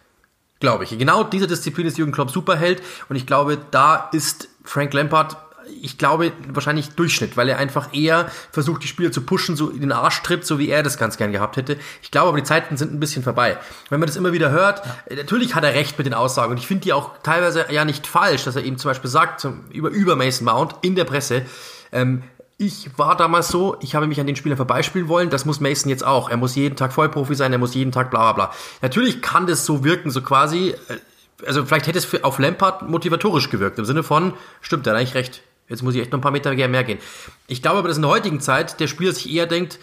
[0.61, 0.99] Glaube ich.
[0.99, 2.83] Genau diese Disziplin ist Jürgen Klopp Superheld.
[3.09, 5.37] Und ich glaube, da ist Frank Lampard,
[5.81, 9.81] ich glaube, wahrscheinlich Durchschnitt, weil er einfach eher versucht, die Spieler zu pushen, so in
[9.81, 11.79] den Arsch tritt, so wie er das ganz gern gehabt hätte.
[12.03, 13.59] Ich glaube aber, die Zeiten sind ein bisschen vorbei.
[13.89, 15.17] Wenn man das immer wieder hört, ja.
[15.17, 18.07] natürlich hat er recht mit den Aussagen und ich finde die auch teilweise ja nicht
[18.07, 21.47] falsch, dass er eben zum Beispiel sagt, zum, über, über Mason Mount in der Presse,
[21.93, 22.23] ähm,
[22.57, 25.91] ich war damals so, ich habe mich an den Spieler vorbeispielen wollen, das muss Mason
[25.91, 26.31] jetzt auch.
[26.31, 28.55] Er muss jeden Tag Vollprofi sein, er muss jeden Tag bla bla bla.
[28.81, 30.99] Natürlich kann das so wirken, so quasi, äh,
[31.47, 35.15] also vielleicht hätte es auf Lampard motivatorisch gewirkt, im Sinne von, stimmt, er hat eigentlich
[35.15, 35.43] recht.
[35.69, 36.99] Jetzt muss ich echt noch ein paar Meter mehr gehen.
[37.47, 39.79] Ich glaube aber, dass in der heutigen Zeit der Spieler sich eher denkt,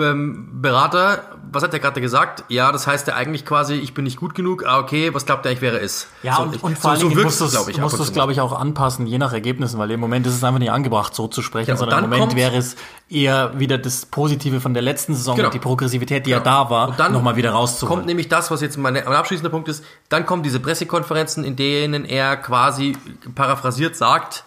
[0.00, 2.44] ähm, Berater, was hat der gerade gesagt?
[2.48, 4.64] Ja, das heißt ja eigentlich quasi, ich bin nicht gut genug.
[4.66, 6.08] Ah, okay, was glaubt er eigentlich wäre es?
[6.22, 8.02] Ja, so, und, und vor so, allem so musst du es, glaube ich, musst du
[8.02, 10.70] es, glaube ich, auch anpassen, je nach Ergebnissen, weil im Moment ist es einfach nicht
[10.70, 12.76] angebracht, so zu sprechen, ja, sondern im Moment wäre es
[13.08, 15.48] eher wieder das Positive von der letzten Saison genau.
[15.48, 16.44] und die Progressivität, die genau.
[16.44, 17.98] ja da war, nochmal wieder rauszuholen.
[17.98, 21.56] kommt nämlich das, was jetzt mein, mein abschließender Punkt ist, dann kommen diese Pressekonferenzen, in
[21.56, 22.96] denen er quasi
[23.34, 24.44] paraphrasiert sagt,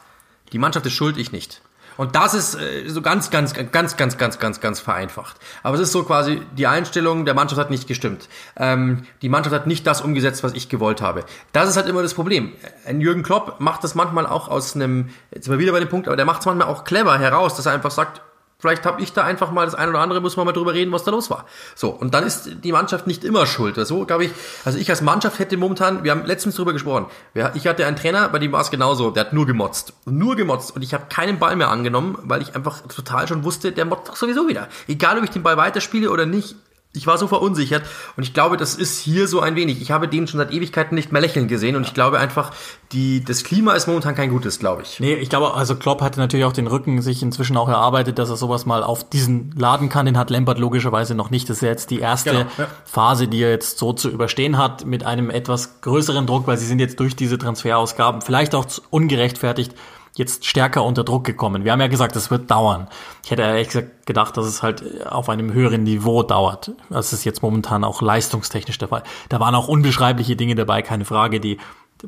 [0.54, 1.62] die Mannschaft ist schuld, ich nicht.
[1.98, 5.38] Und das ist äh, so ganz, ganz, ganz, ganz, ganz, ganz, ganz vereinfacht.
[5.62, 8.30] Aber es ist so quasi, die Einstellung der Mannschaft hat nicht gestimmt.
[8.58, 11.24] Ähm, die Mannschaft hat nicht das umgesetzt, was ich gewollt habe.
[11.52, 12.54] Das ist halt immer das Problem.
[12.86, 15.90] Ein Jürgen Klopp macht das manchmal auch aus einem, jetzt sind wir wieder bei dem
[15.90, 18.22] Punkt, aber der macht es manchmal auch clever heraus, dass er einfach sagt,
[18.64, 20.94] Vielleicht habe ich da einfach mal das eine oder andere, muss man mal drüber reden,
[20.94, 21.44] was da los war.
[21.76, 23.76] So, und dann ist die Mannschaft nicht immer schuld.
[23.76, 24.32] So, glaube ich,
[24.64, 27.08] also ich als Mannschaft hätte momentan, wir haben letztens drüber gesprochen,
[27.56, 29.92] ich hatte einen Trainer, bei dem war es genauso, der hat nur gemotzt.
[30.06, 30.74] Nur gemotzt.
[30.74, 34.08] Und ich habe keinen Ball mehr angenommen, weil ich einfach total schon wusste, der motzt
[34.08, 34.70] doch sowieso wieder.
[34.88, 36.56] Egal, ob ich den Ball weiterspiele oder nicht,
[36.96, 37.84] ich war so verunsichert
[38.18, 39.82] und ich glaube, das ist hier so ein wenig.
[39.82, 42.52] Ich habe den schon seit Ewigkeiten nicht mehr lächeln gesehen und ich glaube einfach,
[42.92, 45.00] die, das Klima ist momentan kein gutes, glaube ich.
[45.00, 48.30] Nee, ich glaube, also Klopp hatte natürlich auch den Rücken sich inzwischen auch erarbeitet, dass
[48.30, 50.06] er sowas mal auf diesen laden kann.
[50.06, 51.50] Den hat Lambert logischerweise noch nicht.
[51.50, 52.68] Das ist ja jetzt die erste genau, ja.
[52.86, 56.68] Phase, die er jetzt so zu überstehen hat mit einem etwas größeren Druck, weil sie
[56.68, 59.74] sind jetzt durch diese Transferausgaben vielleicht auch ungerechtfertigt
[60.16, 61.64] jetzt stärker unter Druck gekommen.
[61.64, 62.88] Wir haben ja gesagt, es wird dauern.
[63.24, 66.72] Ich hätte ehrlich gesagt gedacht, dass es halt auf einem höheren Niveau dauert.
[66.90, 69.04] Das ist jetzt momentan auch leistungstechnisch der Fall.
[69.30, 71.58] Da waren auch unbeschreibliche Dinge dabei, keine Frage, die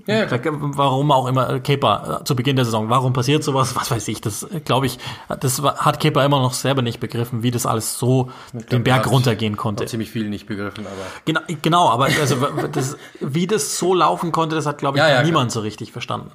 [0.07, 3.75] ja, ja, warum auch immer Kepa zu Beginn der Saison, warum passiert sowas?
[3.75, 4.99] Was weiß ich, das glaube ich,
[5.39, 9.09] das hat Kepa immer noch selber nicht begriffen, wie das alles so glaub, den Berg
[9.09, 9.85] runtergehen konnte.
[9.85, 12.35] ziemlich viel nicht begriffen, aber genau, genau, aber also
[12.71, 15.61] das, wie das so laufen konnte, das hat glaube ich ja, niemand klar.
[15.61, 16.31] so richtig verstanden.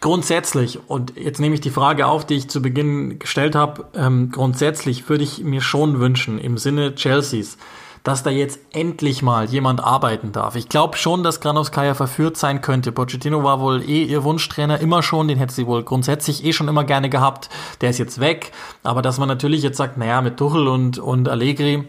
[0.00, 4.30] Grundsätzlich, und jetzt nehme ich die Frage auf, die ich zu Beginn gestellt habe, ähm,
[4.30, 7.58] grundsätzlich würde ich mir schon wünschen, im Sinne Chelseas,
[8.02, 10.56] dass da jetzt endlich mal jemand arbeiten darf.
[10.56, 12.92] Ich glaube schon, dass Granovskaya verführt sein könnte.
[12.92, 16.68] Pochettino war wohl eh ihr Wunschtrainer immer schon, den hätte sie wohl grundsätzlich eh schon
[16.68, 17.50] immer gerne gehabt.
[17.80, 18.52] Der ist jetzt weg.
[18.82, 21.84] Aber dass man natürlich jetzt sagt, naja, mit Tuchel und, und Allegri,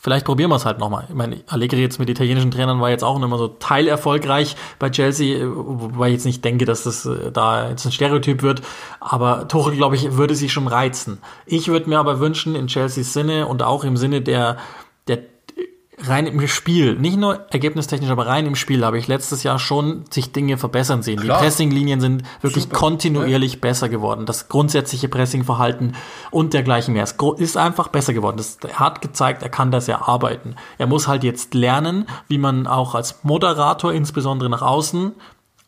[0.00, 1.06] vielleicht probieren wir es halt nochmal.
[1.08, 5.44] Ich meine, Allegri jetzt mit italienischen Trainern war jetzt auch immer so teilerfolgreich bei Chelsea,
[5.44, 8.62] wobei ich jetzt nicht denke, dass das äh, da jetzt ein Stereotyp wird.
[9.00, 11.18] Aber Tuchel, glaube ich, würde sich schon reizen.
[11.44, 14.56] Ich würde mir aber wünschen, in Chelseas Sinne und auch im Sinne der
[16.02, 20.04] rein im Spiel, nicht nur ergebnistechnisch, aber rein im Spiel habe ich letztes Jahr schon
[20.10, 21.20] sich Dinge verbessern sehen.
[21.20, 21.38] Klar.
[21.38, 22.76] Die Pressinglinien sind wirklich Super.
[22.76, 23.58] kontinuierlich ja.
[23.60, 24.26] besser geworden.
[24.26, 25.96] Das grundsätzliche Pressingverhalten
[26.30, 27.04] und dergleichen mehr.
[27.04, 28.36] Es ist einfach besser geworden.
[28.36, 30.56] Das, er hat gezeigt, er kann das ja arbeiten.
[30.78, 35.12] Er muss halt jetzt lernen, wie man auch als Moderator, insbesondere nach außen,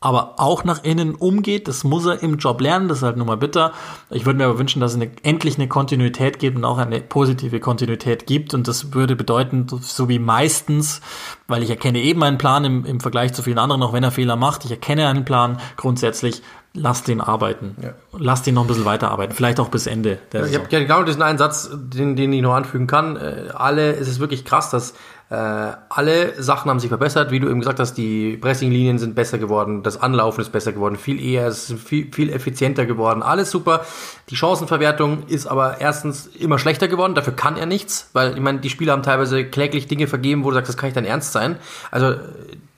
[0.02, 1.68] aber auch nach innen umgeht.
[1.68, 3.72] Das muss er im Job lernen, das ist halt nun mal bitter.
[4.10, 7.00] Ich würde mir aber wünschen, dass es eine, endlich eine Kontinuität gibt und auch eine
[7.00, 8.52] positive Kontinuität gibt.
[8.52, 11.00] Und das würde bedeuten, so wie meistens,
[11.46, 14.10] weil ich erkenne eben einen Plan im, im Vergleich zu vielen anderen, auch wenn er
[14.10, 14.64] Fehler macht.
[14.64, 16.42] Ich erkenne einen Plan grundsätzlich.
[16.74, 17.76] Lass den arbeiten.
[17.82, 17.90] Ja.
[18.18, 19.36] Lass den noch ein bisschen weiterarbeiten.
[19.36, 22.86] Vielleicht auch bis Ende Ich habe genau diesen einen Satz, den, den ich noch anfügen
[22.86, 23.16] kann.
[23.16, 24.94] Äh, alle, es ist wirklich krass, dass
[25.32, 29.38] äh, alle Sachen haben sich verbessert, wie du eben gesagt hast, die Pressinglinien sind besser
[29.38, 33.50] geworden, das Anlaufen ist besser geworden, viel eher, es ist viel, viel effizienter geworden, alles
[33.50, 33.86] super.
[34.28, 38.58] Die Chancenverwertung ist aber erstens immer schlechter geworden, dafür kann er nichts, weil ich meine,
[38.58, 41.32] die Spieler haben teilweise kläglich Dinge vergeben, wo du sagst, das kann ich dann ernst
[41.32, 41.56] sein.
[41.90, 42.16] Also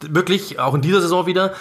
[0.00, 1.54] wirklich, auch in dieser Saison wieder.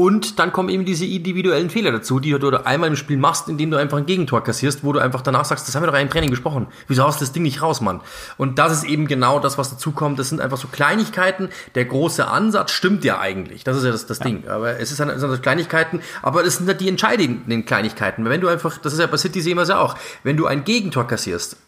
[0.00, 3.70] Und dann kommen eben diese individuellen Fehler dazu, die du einmal im Spiel machst, indem
[3.70, 6.08] du einfach ein Gegentor kassierst, wo du einfach danach sagst, das haben wir doch im
[6.08, 6.68] Training besprochen.
[6.88, 8.00] Wieso haust du das Ding nicht raus, Mann?
[8.38, 10.18] Und das ist eben genau das, was dazu kommt.
[10.18, 11.50] Das sind einfach so Kleinigkeiten.
[11.74, 13.62] Der große Ansatz stimmt ja eigentlich.
[13.62, 14.24] Das ist ja das, das ja.
[14.24, 14.48] Ding.
[14.48, 18.24] Aber es ist dann, sind das Kleinigkeiten, aber es sind halt die entscheidenden Kleinigkeiten.
[18.24, 20.46] Wenn du einfach, das ist ja bei City sehen wir es ja auch, wenn du
[20.46, 21.58] ein Gegentor kassierst,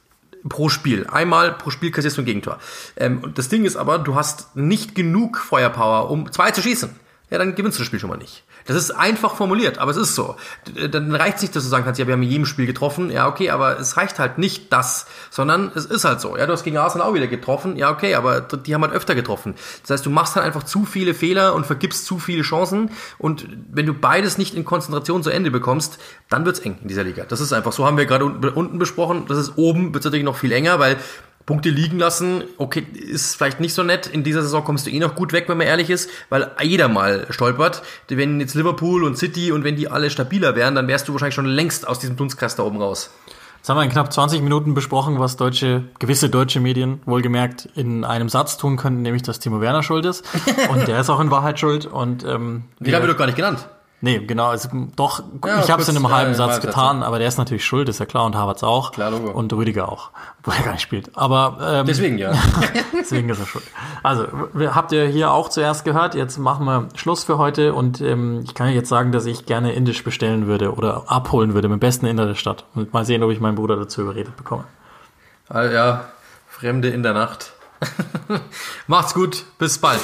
[0.48, 1.06] pro Spiel.
[1.06, 2.60] Einmal pro Spiel kassierst du ein Gegentor.
[2.96, 7.02] Ähm, und das Ding ist aber, du hast nicht genug Feuerpower, um zwei zu schießen
[7.32, 8.44] ja, dann gewinnst du das Spiel schon mal nicht.
[8.66, 10.36] Das ist einfach formuliert, aber es ist so.
[10.90, 13.10] Dann reicht es nicht, dass du sagen kannst, ja, wir haben in jedem Spiel getroffen.
[13.10, 16.36] Ja, okay, aber es reicht halt nicht das, sondern es ist halt so.
[16.36, 17.76] Ja, du hast gegen Arsenal auch wieder getroffen.
[17.76, 19.54] Ja, okay, aber die haben halt öfter getroffen.
[19.80, 22.90] Das heißt, du machst halt einfach zu viele Fehler und vergibst zu viele Chancen.
[23.16, 27.04] Und wenn du beides nicht in Konzentration zu Ende bekommst, dann wird's eng in dieser
[27.04, 27.24] Liga.
[27.24, 27.86] Das ist einfach so.
[27.86, 29.24] Haben wir gerade unten besprochen.
[29.26, 30.98] Das ist oben, wird's natürlich noch viel enger, weil
[31.46, 34.06] Punkte liegen lassen, okay, ist vielleicht nicht so nett.
[34.06, 36.88] In dieser Saison kommst du eh noch gut weg, wenn man ehrlich ist, weil jeder
[36.88, 37.82] mal stolpert.
[38.08, 41.34] Wenn jetzt Liverpool und City und wenn die alle stabiler wären, dann wärst du wahrscheinlich
[41.34, 43.10] schon längst aus diesem Dunstkreis da oben raus.
[43.62, 48.04] Jetzt haben wir in knapp 20 Minuten besprochen, was deutsche, gewisse deutsche Medien wohlgemerkt in
[48.04, 50.24] einem Satz tun könnten, nämlich dass Timo Werner schuld ist.
[50.68, 51.86] Und der ist auch in Wahrheit schuld.
[51.86, 53.68] Und ähm, den haben wir doch gar nicht genannt.
[54.04, 57.28] Nee, genau, also doch, ja, ich habe es in einem halben Satz getan, aber der
[57.28, 58.90] ist natürlich schuld, ist ja klar, und Havertz auch.
[58.90, 59.30] Klar, Logo.
[59.30, 60.10] Und Rüdiger auch,
[60.42, 61.16] wo er gar nicht spielt.
[61.16, 62.32] Aber ähm, deswegen ja.
[62.92, 63.64] deswegen ist er schuld.
[64.02, 64.26] Also,
[64.74, 68.54] habt ihr hier auch zuerst gehört, jetzt machen wir Schluss für heute und ähm, ich
[68.54, 72.06] kann jetzt sagen, dass ich gerne Indisch bestellen würde oder abholen würde, mit dem besten
[72.06, 72.64] Inder der Stadt.
[72.74, 74.64] Und mal sehen, ob ich meinen Bruder dazu überredet bekomme.
[75.48, 76.04] Ah, ja,
[76.48, 77.52] Fremde in der Nacht.
[78.88, 80.00] Macht's gut, bis bald.